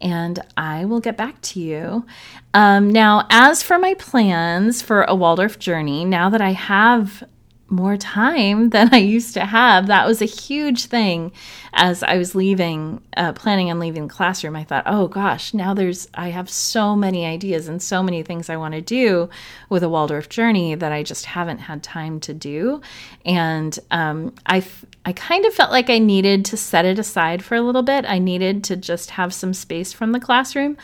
and 0.00 0.40
I 0.56 0.84
will 0.84 1.00
get 1.00 1.16
back 1.16 1.40
to 1.42 1.60
you. 1.60 2.06
Um, 2.54 2.90
now, 2.90 3.26
as 3.30 3.62
for 3.62 3.78
my 3.78 3.94
plans 3.94 4.82
for 4.82 5.02
a 5.02 5.14
Waldorf 5.14 5.58
journey, 5.58 6.04
now 6.04 6.30
that 6.30 6.40
I 6.40 6.52
have 6.52 7.24
more 7.70 7.96
time 7.96 8.70
than 8.70 8.92
I 8.92 8.98
used 8.98 9.34
to 9.34 9.44
have. 9.44 9.86
That 9.86 10.06
was 10.06 10.20
a 10.20 10.26
huge 10.26 10.86
thing 10.86 11.32
as 11.72 12.02
I 12.02 12.18
was 12.18 12.34
leaving, 12.34 13.00
uh, 13.16 13.32
planning 13.32 13.70
on 13.70 13.78
leaving 13.78 14.08
the 14.08 14.14
classroom. 14.14 14.56
I 14.56 14.64
thought, 14.64 14.82
oh 14.86 15.06
gosh, 15.08 15.54
now 15.54 15.72
there's, 15.72 16.08
I 16.14 16.30
have 16.30 16.50
so 16.50 16.96
many 16.96 17.24
ideas 17.24 17.68
and 17.68 17.80
so 17.80 18.02
many 18.02 18.22
things 18.22 18.50
I 18.50 18.56
want 18.56 18.74
to 18.74 18.80
do 18.80 19.30
with 19.68 19.82
a 19.82 19.88
Waldorf 19.88 20.28
journey 20.28 20.74
that 20.74 20.90
I 20.90 21.02
just 21.02 21.26
haven't 21.26 21.58
had 21.58 21.82
time 21.82 22.18
to 22.20 22.34
do. 22.34 22.80
And 23.24 23.78
um, 23.90 24.34
I, 24.46 24.64
I 25.04 25.12
kind 25.12 25.44
of 25.46 25.54
felt 25.54 25.70
like 25.70 25.88
I 25.88 25.98
needed 25.98 26.44
to 26.46 26.56
set 26.56 26.84
it 26.84 26.98
aside 26.98 27.44
for 27.44 27.54
a 27.54 27.62
little 27.62 27.82
bit. 27.82 28.04
I 28.04 28.18
needed 28.18 28.64
to 28.64 28.76
just 28.76 29.10
have 29.10 29.32
some 29.32 29.54
space 29.54 29.92
from 29.92 30.12
the 30.12 30.20
classroom 30.20 30.76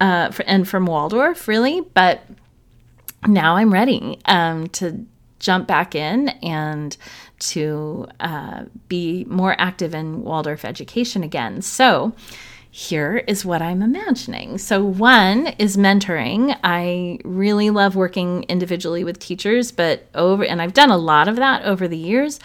uh, 0.00 0.30
for, 0.30 0.42
and 0.44 0.68
from 0.68 0.86
Waldorf, 0.86 1.48
really. 1.48 1.80
But 1.80 2.22
now 3.26 3.56
I'm 3.56 3.72
ready 3.72 4.20
um, 4.26 4.68
to 4.68 5.06
jump 5.38 5.66
back 5.66 5.94
in 5.94 6.28
and 6.42 6.96
to 7.38 8.06
uh, 8.20 8.64
be 8.88 9.24
more 9.28 9.54
active 9.58 9.94
in 9.94 10.22
Waldorf 10.24 10.64
education 10.64 11.22
again. 11.22 11.62
So, 11.62 12.12
here 12.70 13.24
is 13.26 13.44
what 13.44 13.62
I'm 13.62 13.82
imagining. 13.82 14.58
So, 14.58 14.84
one 14.84 15.48
is 15.58 15.76
mentoring. 15.76 16.56
I 16.62 17.18
really 17.24 17.70
love 17.70 17.96
working 17.96 18.44
individually 18.44 19.04
with 19.04 19.18
teachers, 19.18 19.72
but 19.72 20.06
over, 20.14 20.44
and 20.44 20.60
I've 20.60 20.74
done 20.74 20.90
a 20.90 20.98
lot 20.98 21.28
of 21.28 21.36
that 21.36 21.64
over 21.64 21.88
the 21.88 21.96
years, 21.96 22.38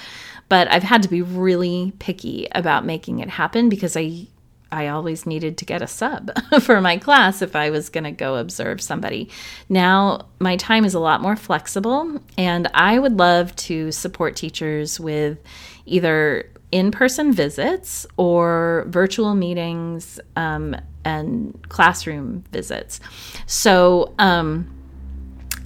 but 0.50 0.68
I've 0.72 0.84
had 0.84 1.04
to 1.04 1.10
be 1.10 1.22
really 1.22 1.94
picky 2.00 2.48
about 2.54 2.86
making 2.86 3.20
it 3.20 3.30
happen 3.30 3.70
because 3.70 3.98
I 3.98 4.28
I 4.74 4.88
always 4.88 5.28
needed 5.28 5.58
to 5.60 5.66
get 5.66 5.84
a 5.84 5.88
sub 5.88 6.32
for 6.62 6.82
my 6.82 6.98
class 6.98 7.44
if 7.44 7.56
I 7.56 7.70
was 7.70 7.90
going 7.90 8.06
to 8.06 8.12
go 8.12 8.38
observe 8.38 8.82
somebody. 8.82 9.30
Now, 9.70 10.26
my 10.40 10.58
time 10.58 10.84
is 10.84 10.96
a 10.96 11.00
lot 11.00 11.22
more 11.22 11.36
flexible, 11.36 12.20
and 12.38 12.68
I 12.74 12.98
would 12.98 13.18
love 13.20 13.56
to 13.58 13.92
support 13.92 14.36
teachers 14.36 15.00
with 15.00 15.38
either 15.86 16.50
in 16.72 16.90
person 16.90 17.32
visits 17.32 18.08
or 18.18 18.86
virtual 18.88 19.36
meetings 19.36 20.20
um, 20.36 20.76
and 21.06 21.56
classroom 21.70 22.44
visits. 22.52 23.00
So, 23.46 24.16
um, 24.18 24.73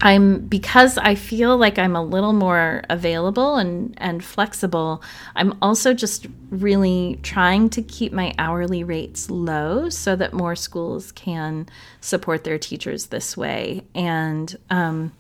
I'm 0.02 0.42
because 0.42 0.98
I 0.98 1.16
feel 1.16 1.58
like 1.58 1.80
I'm 1.80 1.96
a 1.96 2.04
little 2.04 2.34
more 2.34 2.84
available 2.90 3.56
and 3.56 3.96
and 3.98 4.24
flexible. 4.24 5.02
I'm 5.36 5.58
also 5.62 5.94
just 5.94 6.28
really 6.50 7.20
trying 7.24 7.70
to 7.72 7.82
keep 7.82 8.14
my 8.14 8.34
hourly 8.38 8.84
rates 8.84 9.30
low 9.30 9.90
so 9.90 10.16
that 10.16 10.34
more 10.34 10.56
schools 10.56 11.12
can 11.12 11.68
support 12.00 12.44
their 12.44 12.60
teachers 12.60 13.08
this 13.08 13.36
way. 13.36 13.86
And 13.96 14.56
um, 14.70 15.14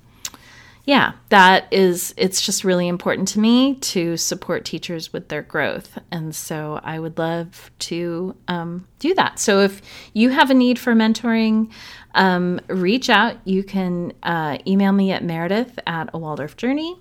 yeah, 0.87 1.11
that 1.29 1.67
is 1.69 2.15
it's 2.17 2.41
just 2.41 2.63
really 2.63 2.87
important 2.87 3.27
to 3.29 3.39
me 3.39 3.75
to 3.75 4.17
support 4.17 4.65
teachers 4.65 5.13
with 5.13 5.27
their 5.27 5.43
growth, 5.43 5.99
and 6.11 6.35
so 6.35 6.79
I 6.83 6.97
would 6.97 7.19
love 7.19 7.69
to 7.79 8.35
um, 8.47 8.87
do 8.97 9.13
that. 9.13 9.37
So 9.37 9.59
if 9.59 9.81
you 10.13 10.31
have 10.31 10.49
a 10.49 10.55
need 10.55 10.79
for 10.79 10.93
mentoring 10.93 11.71
um, 12.17 12.59
reach 12.67 13.09
out. 13.09 13.37
You 13.45 13.63
can 13.63 14.11
uh, 14.23 14.57
email 14.67 14.91
me 14.91 15.11
at 15.11 15.23
meredith 15.23 15.79
at 15.87 16.09
a 16.13 16.17
Waldorf 16.17 16.57
Journey 16.57 16.97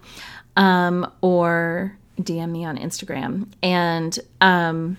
um, 0.56 1.10
or 1.22 1.96
DM 2.20 2.50
me 2.50 2.64
on 2.64 2.76
Instagram. 2.76 3.48
And 3.62 4.18
um, 4.40 4.98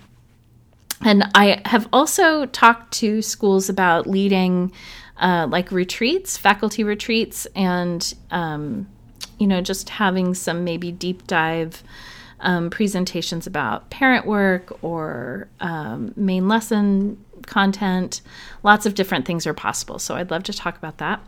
and 1.00 1.30
I 1.34 1.62
have 1.64 1.88
also 1.92 2.46
talked 2.46 2.92
to 2.94 3.22
schools 3.22 3.68
about 3.68 4.08
leading 4.08 4.72
uh, 5.18 5.46
like 5.50 5.70
retreats, 5.70 6.36
faculty 6.36 6.84
retreats, 6.84 7.46
and 7.54 8.14
um, 8.30 8.88
you 9.38 9.46
know 9.46 9.60
just 9.60 9.88
having 9.88 10.34
some 10.34 10.64
maybe 10.64 10.92
deep 10.92 11.26
dive. 11.26 11.82
Um, 12.40 12.70
presentations 12.70 13.48
about 13.48 13.90
parent 13.90 14.24
work 14.24 14.78
or 14.84 15.48
um, 15.58 16.12
main 16.14 16.46
lesson 16.46 17.18
content. 17.48 18.20
Lots 18.62 18.86
of 18.86 18.94
different 18.94 19.26
things 19.26 19.46
are 19.46 19.54
possible. 19.54 19.98
So 19.98 20.14
I'd 20.14 20.30
love 20.30 20.44
to 20.44 20.52
talk 20.52 20.76
about 20.76 20.98
that. 20.98 21.20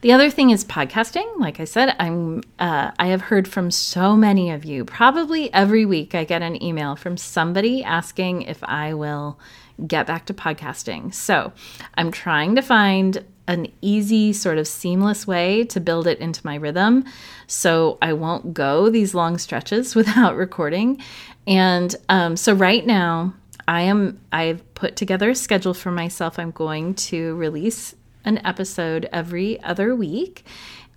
The 0.00 0.12
other 0.12 0.30
thing 0.30 0.50
is 0.50 0.64
podcasting. 0.64 1.38
Like 1.38 1.60
I 1.60 1.64
said, 1.64 1.94
I'm 1.98 2.42
uh, 2.58 2.90
I 2.98 3.06
have 3.08 3.22
heard 3.22 3.46
from 3.46 3.70
so 3.70 4.16
many 4.16 4.50
of 4.50 4.64
you. 4.64 4.84
Probably 4.84 5.52
every 5.52 5.86
week 5.86 6.14
I 6.14 6.24
get 6.24 6.42
an 6.42 6.60
email 6.62 6.96
from 6.96 7.16
somebody 7.16 7.84
asking 7.84 8.42
if 8.42 8.62
I 8.64 8.94
will 8.94 9.38
get 9.86 10.06
back 10.06 10.26
to 10.26 10.34
podcasting. 10.34 11.14
So 11.14 11.52
I'm 11.94 12.10
trying 12.10 12.56
to 12.56 12.62
find 12.62 13.24
an 13.48 13.68
easy, 13.80 14.32
sort 14.32 14.58
of 14.58 14.66
seamless 14.66 15.26
way 15.26 15.64
to 15.64 15.80
build 15.80 16.06
it 16.06 16.18
into 16.18 16.44
my 16.44 16.56
rhythm 16.56 17.04
so 17.46 17.98
I 18.02 18.12
won't 18.12 18.54
go 18.54 18.90
these 18.90 19.14
long 19.14 19.38
stretches 19.38 19.94
without 19.94 20.36
recording. 20.36 21.02
And 21.46 21.94
um, 22.08 22.36
so 22.36 22.52
right 22.52 22.84
now, 22.84 23.34
I 23.68 23.82
am 23.82 24.20
I've 24.32 24.74
put 24.74 24.96
together 24.96 25.30
a 25.30 25.34
schedule 25.34 25.74
for 25.74 25.90
myself. 25.90 26.38
I'm 26.38 26.52
going 26.52 26.94
to 26.94 27.34
release 27.36 27.94
an 28.24 28.44
episode 28.44 29.08
every 29.12 29.60
other 29.62 29.94
week. 29.94 30.44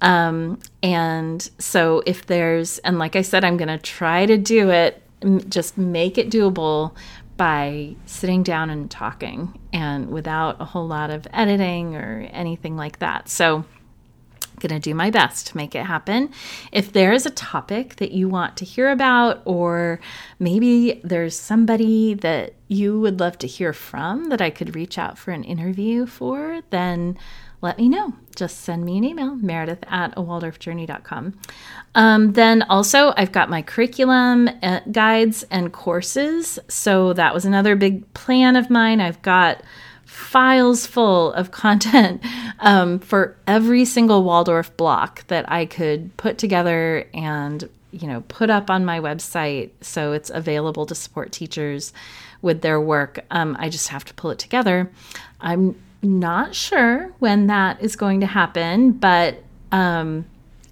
Um, 0.02 0.60
and 0.82 1.47
so 1.60 2.04
if 2.06 2.26
there's 2.26 2.78
and 2.80 3.00
like 3.00 3.16
I 3.16 3.22
said, 3.22 3.43
I'm 3.43 3.58
going 3.58 3.70
to 3.70 3.78
try 3.78 4.26
to 4.26 4.38
do 4.38 4.70
it 4.70 5.02
just 5.50 5.78
make 5.78 6.18
it 6.18 6.30
doable 6.30 6.93
by 7.40 7.96
sitting 8.06 8.44
down 8.44 8.70
and 8.70 8.92
talking 8.92 9.58
and 9.72 10.10
without 10.10 10.60
a 10.60 10.66
whole 10.66 10.86
lot 10.86 11.10
of 11.10 11.26
editing 11.32 11.96
or 11.96 12.28
anything 12.34 12.76
like 12.76 13.00
that. 13.00 13.30
So 13.30 13.64
I'm 14.44 14.58
going 14.60 14.82
to 14.82 14.90
do 14.90 14.94
my 14.94 15.10
best 15.10 15.48
to 15.48 15.56
make 15.56 15.74
it 15.74 15.86
happen. 15.86 16.32
If 16.74 16.92
there 16.92 17.14
is 17.14 17.26
a 17.26 17.30
topic 17.30 17.96
that 17.96 18.12
you 18.12 18.28
want 18.28 18.58
to 18.58 18.66
hear 18.66 18.92
about, 18.92 19.42
or 19.46 20.02
maybe 20.38 21.00
there's 21.02 21.40
somebody 21.40 22.14
that 22.16 22.56
you 22.68 23.00
would 23.00 23.22
love 23.22 23.38
to 23.38 23.48
hear 23.48 23.72
from 23.72 24.26
that 24.26 24.42
I 24.42 24.50
could 24.50 24.76
reach 24.76 24.98
out 24.98 25.18
for 25.18 25.32
an 25.32 25.46
interview 25.46 26.06
for, 26.08 26.62
then 26.72 27.18
let 27.62 27.78
me 27.78 27.89
know. 27.89 28.14
Just 28.36 28.62
send 28.62 28.86
me 28.86 28.97
an 28.97 29.03
email, 29.03 29.36
meredith 29.36 29.84
at 29.88 30.14
a 30.18 30.22
waldorfjourney.com. 30.22 31.38
Um, 31.95 32.34
then 32.34 32.62
also, 32.64 33.14
I've 33.18 33.32
got 33.32 33.49
my 33.49 33.62
curriculum 33.62 34.49
uh, 34.64 34.80
guides 34.91 35.43
and 35.51 35.74
courses. 35.74 36.57
So 36.70 37.14
that 37.14 37.34
was 37.34 37.45
another 37.45 37.76
big 37.76 38.14
plan 38.14 38.55
of 38.55 38.70
mine. 38.70 39.01
I've 39.01 39.22
got 39.22 39.62
files 40.05 40.88
full 40.88 41.34
of 41.34 41.51
content 41.66 42.24
um, 42.60 42.99
for 42.99 43.36
every 43.45 43.86
single 43.86 44.24
Waldorf 44.24 44.76
block 44.78 45.28
that 45.28 45.51
I 45.51 45.66
could 45.66 46.16
put 46.18 46.38
together 46.38 47.07
and 47.14 47.70
you 47.91 48.07
know 48.07 48.22
put 48.28 48.51
up 48.51 48.70
on 48.70 48.86
my 48.86 48.99
website 48.99 49.72
so 49.82 50.14
it's 50.14 50.30
available 50.30 50.86
to 50.86 50.93
support 50.93 51.32
teachers 51.32 51.91
with 52.41 52.62
their 52.62 52.80
work. 52.80 53.20
Um, 53.32 53.57
I 53.60 53.70
just 53.70 53.89
have 53.89 54.05
to 54.05 54.14
pull 54.14 54.32
it 54.32 54.39
together. 54.39 54.91
I'm 55.41 55.76
not 56.02 56.56
sure 56.56 57.12
when 57.20 57.47
that 57.47 57.82
is 57.82 57.95
going 57.95 58.22
to 58.22 58.26
happen, 58.26 58.91
but 58.91 59.43
um, 59.72 60.26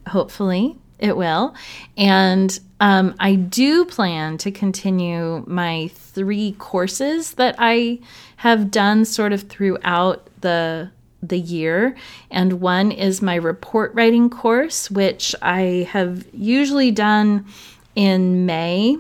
hopefully 0.07 0.77
it 0.99 1.15
will. 1.15 1.53
And 1.97 2.59
um, 2.79 3.15
I 3.19 3.35
do 3.35 3.85
plan 3.85 4.37
to 4.39 4.51
continue 4.51 5.43
my 5.47 5.89
three 5.93 6.53
courses 6.57 7.33
that 7.33 7.55
I 7.57 7.99
have 8.37 8.71
done 8.71 9.05
sort 9.05 9.33
of 9.33 9.43
throughout 9.43 10.27
the 10.41 10.91
the 11.23 11.39
year 11.39 11.95
and 12.29 12.61
one 12.61 12.91
is 12.91 13.23
my 13.23 13.33
report 13.33 13.91
writing 13.95 14.29
course 14.29 14.91
which 14.91 15.33
I 15.41 15.87
have 15.91 16.27
usually 16.31 16.91
done 16.91 17.47
in 17.95 18.45
May 18.45 18.97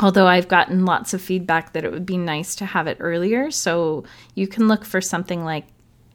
although 0.00 0.26
I've 0.26 0.48
gotten 0.48 0.84
lots 0.84 1.14
of 1.14 1.22
feedback 1.22 1.72
that 1.72 1.84
it 1.84 1.92
would 1.92 2.06
be 2.06 2.18
nice 2.18 2.54
to 2.56 2.64
have 2.64 2.86
it 2.86 2.98
earlier 3.00 3.50
so 3.50 4.04
you 4.34 4.46
can 4.46 4.68
look 4.68 4.84
for 4.84 5.00
something 5.00 5.44
like 5.44 5.66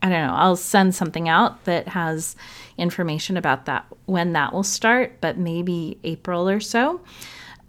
I 0.02 0.10
don't 0.10 0.28
know 0.28 0.34
I'll 0.34 0.56
send 0.56 0.96
something 0.96 1.28
out 1.28 1.66
that 1.66 1.90
has 1.90 2.36
information 2.78 3.38
about 3.38 3.66
that 3.66 3.86
when 4.06 4.34
that 4.34 4.54
will 4.54 4.64
start 4.64 5.18
but 5.22 5.38
maybe 5.38 5.98
April 6.04 6.48
or 6.48 6.60
so 6.60 7.02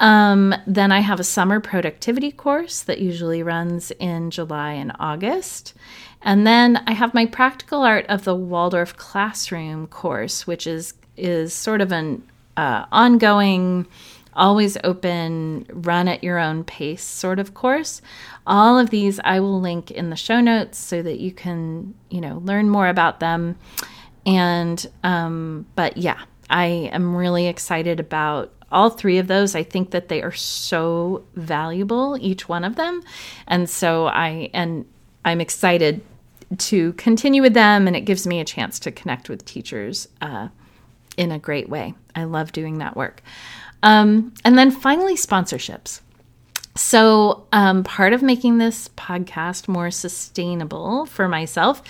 um, 0.00 0.54
then 0.66 0.90
I 0.92 1.00
have 1.00 1.20
a 1.20 1.24
summer 1.24 1.60
productivity 1.60 2.32
course 2.32 2.80
that 2.82 3.00
usually 3.00 3.42
runs 3.42 3.90
in 3.92 4.30
July 4.30 4.72
and 4.72 4.92
August. 4.98 5.74
And 6.22 6.46
then 6.46 6.82
I 6.86 6.92
have 6.92 7.12
my 7.12 7.26
practical 7.26 7.82
art 7.82 8.06
of 8.08 8.24
the 8.24 8.34
Waldorf 8.34 8.96
classroom 8.96 9.86
course, 9.86 10.46
which 10.46 10.66
is 10.66 10.94
is 11.16 11.52
sort 11.52 11.82
of 11.82 11.92
an 11.92 12.22
uh, 12.56 12.86
ongoing, 12.90 13.86
always 14.34 14.76
open, 14.84 15.66
run 15.70 16.08
at 16.08 16.24
your 16.24 16.38
own 16.38 16.64
pace 16.64 17.02
sort 17.02 17.38
of 17.38 17.54
course. 17.54 18.02
All 18.46 18.78
of 18.78 18.90
these 18.90 19.20
I 19.24 19.40
will 19.40 19.60
link 19.60 19.90
in 19.90 20.10
the 20.10 20.16
show 20.16 20.40
notes 20.40 20.78
so 20.78 21.02
that 21.02 21.20
you 21.20 21.32
can 21.32 21.94
you 22.10 22.20
know 22.20 22.40
learn 22.44 22.68
more 22.68 22.88
about 22.88 23.20
them. 23.20 23.56
And 24.26 24.84
um, 25.02 25.66
but 25.74 25.96
yeah, 25.96 26.20
I 26.48 26.66
am 26.92 27.14
really 27.14 27.46
excited 27.46 28.00
about 28.00 28.52
all 28.72 28.90
three 28.90 29.18
of 29.18 29.26
those, 29.26 29.54
I 29.54 29.62
think 29.62 29.90
that 29.90 30.08
they 30.08 30.22
are 30.22 30.32
so 30.32 31.24
valuable, 31.34 32.16
each 32.20 32.48
one 32.48 32.64
of 32.64 32.76
them. 32.76 33.02
And 33.46 33.68
so 33.68 34.06
I 34.06 34.50
and 34.54 34.86
I'm 35.24 35.40
excited 35.40 36.02
to 36.56 36.92
continue 36.94 37.42
with 37.42 37.54
them, 37.54 37.86
and 37.86 37.94
it 37.96 38.02
gives 38.02 38.26
me 38.26 38.40
a 38.40 38.44
chance 38.44 38.78
to 38.80 38.90
connect 38.90 39.28
with 39.28 39.44
teachers 39.44 40.08
uh, 40.20 40.48
in 41.16 41.30
a 41.30 41.38
great 41.38 41.68
way. 41.68 41.94
I 42.14 42.24
love 42.24 42.52
doing 42.52 42.78
that 42.78 42.96
work. 42.96 43.22
Um, 43.82 44.34
and 44.44 44.58
then 44.58 44.70
finally, 44.70 45.14
sponsorships. 45.14 46.00
So, 46.76 47.46
um, 47.52 47.82
part 47.82 48.12
of 48.12 48.22
making 48.22 48.58
this 48.58 48.88
podcast 48.90 49.68
more 49.68 49.90
sustainable 49.90 51.06
for 51.06 51.28
myself 51.28 51.82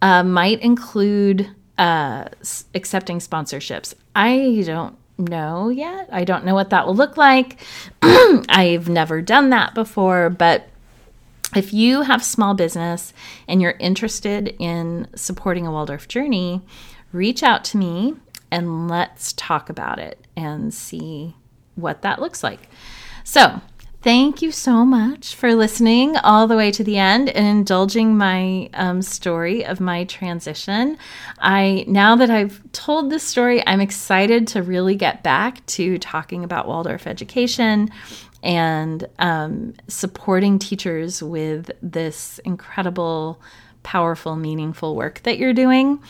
uh, 0.00 0.22
might 0.22 0.60
include 0.60 1.48
uh, 1.78 2.24
accepting 2.74 3.18
sponsorships. 3.18 3.94
I 4.16 4.62
don't 4.66 4.96
know 5.18 5.68
yet. 5.68 6.08
I 6.10 6.24
don't 6.24 6.44
know 6.44 6.54
what 6.54 6.70
that 6.70 6.86
will 6.86 6.94
look 6.94 7.16
like. 7.16 7.60
I've 8.02 8.88
never 8.88 9.20
done 9.22 9.50
that 9.50 9.74
before, 9.74 10.30
but 10.30 10.68
if 11.54 11.72
you 11.72 12.02
have 12.02 12.24
small 12.24 12.54
business 12.54 13.12
and 13.46 13.60
you're 13.60 13.76
interested 13.78 14.56
in 14.58 15.06
supporting 15.14 15.66
a 15.66 15.70
Waldorf 15.70 16.08
journey, 16.08 16.62
reach 17.12 17.42
out 17.42 17.62
to 17.64 17.76
me 17.76 18.14
and 18.52 18.88
let's 18.88 19.32
talk 19.32 19.68
about 19.68 19.98
it 19.98 20.24
and 20.36 20.72
see 20.72 21.34
what 21.74 22.02
that 22.02 22.20
looks 22.20 22.44
like. 22.44 22.68
So, 23.24 23.60
Thank 24.02 24.42
you 24.42 24.50
so 24.50 24.84
much 24.84 25.36
for 25.36 25.54
listening 25.54 26.16
all 26.16 26.48
the 26.48 26.56
way 26.56 26.72
to 26.72 26.82
the 26.82 26.98
end 26.98 27.28
and 27.28 27.46
indulging 27.46 28.16
my 28.16 28.68
um, 28.74 29.00
story 29.00 29.64
of 29.64 29.78
my 29.78 30.02
transition. 30.06 30.98
I 31.38 31.84
now 31.86 32.16
that 32.16 32.28
I've 32.28 32.60
told 32.72 33.10
this 33.10 33.22
story, 33.22 33.62
I'm 33.64 33.80
excited 33.80 34.48
to 34.48 34.62
really 34.64 34.96
get 34.96 35.22
back 35.22 35.64
to 35.66 35.98
talking 35.98 36.42
about 36.42 36.66
Waldorf 36.66 37.06
education 37.06 37.90
and 38.42 39.06
um, 39.20 39.74
supporting 39.86 40.58
teachers 40.58 41.22
with 41.22 41.70
this 41.80 42.40
incredible, 42.40 43.40
powerful, 43.84 44.34
meaningful 44.34 44.96
work 44.96 45.22
that 45.22 45.38
you're 45.38 45.54
doing. 45.54 46.02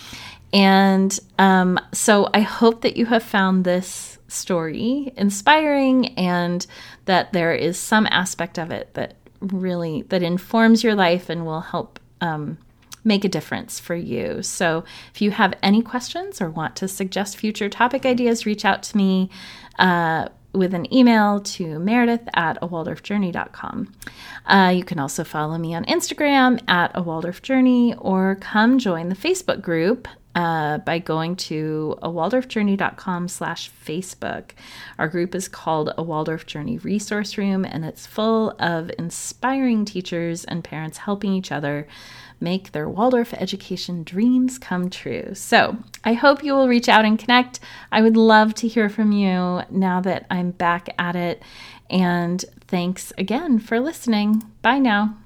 And 0.52 1.18
um, 1.38 1.80
so 1.92 2.28
I 2.34 2.40
hope 2.40 2.82
that 2.82 2.96
you 2.96 3.06
have 3.06 3.22
found 3.22 3.64
this 3.64 4.18
story 4.28 5.12
inspiring 5.16 6.08
and 6.18 6.66
that 7.04 7.32
there 7.32 7.54
is 7.54 7.78
some 7.78 8.06
aspect 8.10 8.58
of 8.58 8.70
it 8.70 8.94
that 8.94 9.14
really 9.40 10.02
that 10.02 10.22
informs 10.22 10.82
your 10.82 10.94
life 10.94 11.28
and 11.28 11.44
will 11.44 11.60
help 11.60 11.98
um, 12.20 12.56
make 13.04 13.24
a 13.24 13.28
difference 13.28 13.80
for 13.80 13.96
you 13.96 14.42
so 14.42 14.84
if 15.12 15.20
you 15.20 15.32
have 15.32 15.52
any 15.62 15.82
questions 15.82 16.40
or 16.40 16.48
want 16.48 16.76
to 16.76 16.86
suggest 16.86 17.36
future 17.36 17.68
topic 17.68 18.06
ideas 18.06 18.46
reach 18.46 18.64
out 18.64 18.82
to 18.82 18.96
me 18.96 19.28
uh, 19.78 20.28
with 20.54 20.74
an 20.74 20.92
email 20.94 21.40
to 21.40 21.78
meredith 21.78 22.28
at 22.34 22.58
a 22.60 22.68
waldorfjourney.com. 22.68 23.92
Uh, 24.46 24.72
you 24.74 24.84
can 24.84 24.98
also 24.98 25.24
follow 25.24 25.56
me 25.56 25.74
on 25.74 25.84
Instagram 25.86 26.60
at 26.68 26.90
a 26.94 27.02
Waldorf 27.02 27.40
Journey 27.40 27.94
or 27.94 28.36
come 28.36 28.78
join 28.78 29.08
the 29.08 29.14
Facebook 29.14 29.62
group 29.62 30.06
uh, 30.34 30.78
by 30.78 30.98
going 30.98 31.36
to 31.36 31.98
a 32.02 32.08
waldorfjourney.com 32.08 33.28
slash 33.28 33.70
Facebook. 33.70 34.50
Our 34.98 35.08
group 35.08 35.34
is 35.34 35.48
called 35.48 35.92
a 35.96 36.02
Waldorf 36.02 36.46
Journey 36.46 36.78
Resource 36.78 37.36
Room, 37.36 37.64
and 37.64 37.84
it's 37.84 38.06
full 38.06 38.54
of 38.58 38.90
inspiring 38.98 39.84
teachers 39.84 40.44
and 40.44 40.64
parents 40.64 40.98
helping 40.98 41.32
each 41.32 41.52
other 41.52 41.86
make 42.40 42.72
their 42.72 42.88
Waldorf 42.88 43.32
education 43.34 44.02
dreams 44.02 44.58
come 44.58 44.90
true. 44.90 45.30
So 45.34 45.76
I 46.04 46.14
hope 46.14 46.42
you 46.42 46.54
will 46.54 46.68
reach 46.68 46.88
out 46.88 47.04
and 47.04 47.18
connect. 47.18 47.60
I 47.92 48.02
would 48.02 48.16
love 48.16 48.54
to 48.56 48.68
hear 48.68 48.88
from 48.88 49.12
you 49.12 49.62
now 49.70 50.00
that 50.00 50.26
I'm 50.28 50.50
back 50.50 50.88
at 50.98 51.14
it. 51.14 51.42
And 51.88 52.44
thanks 52.66 53.12
again 53.16 53.58
for 53.58 53.78
listening. 53.78 54.42
Bye 54.60 54.78
now. 54.78 55.21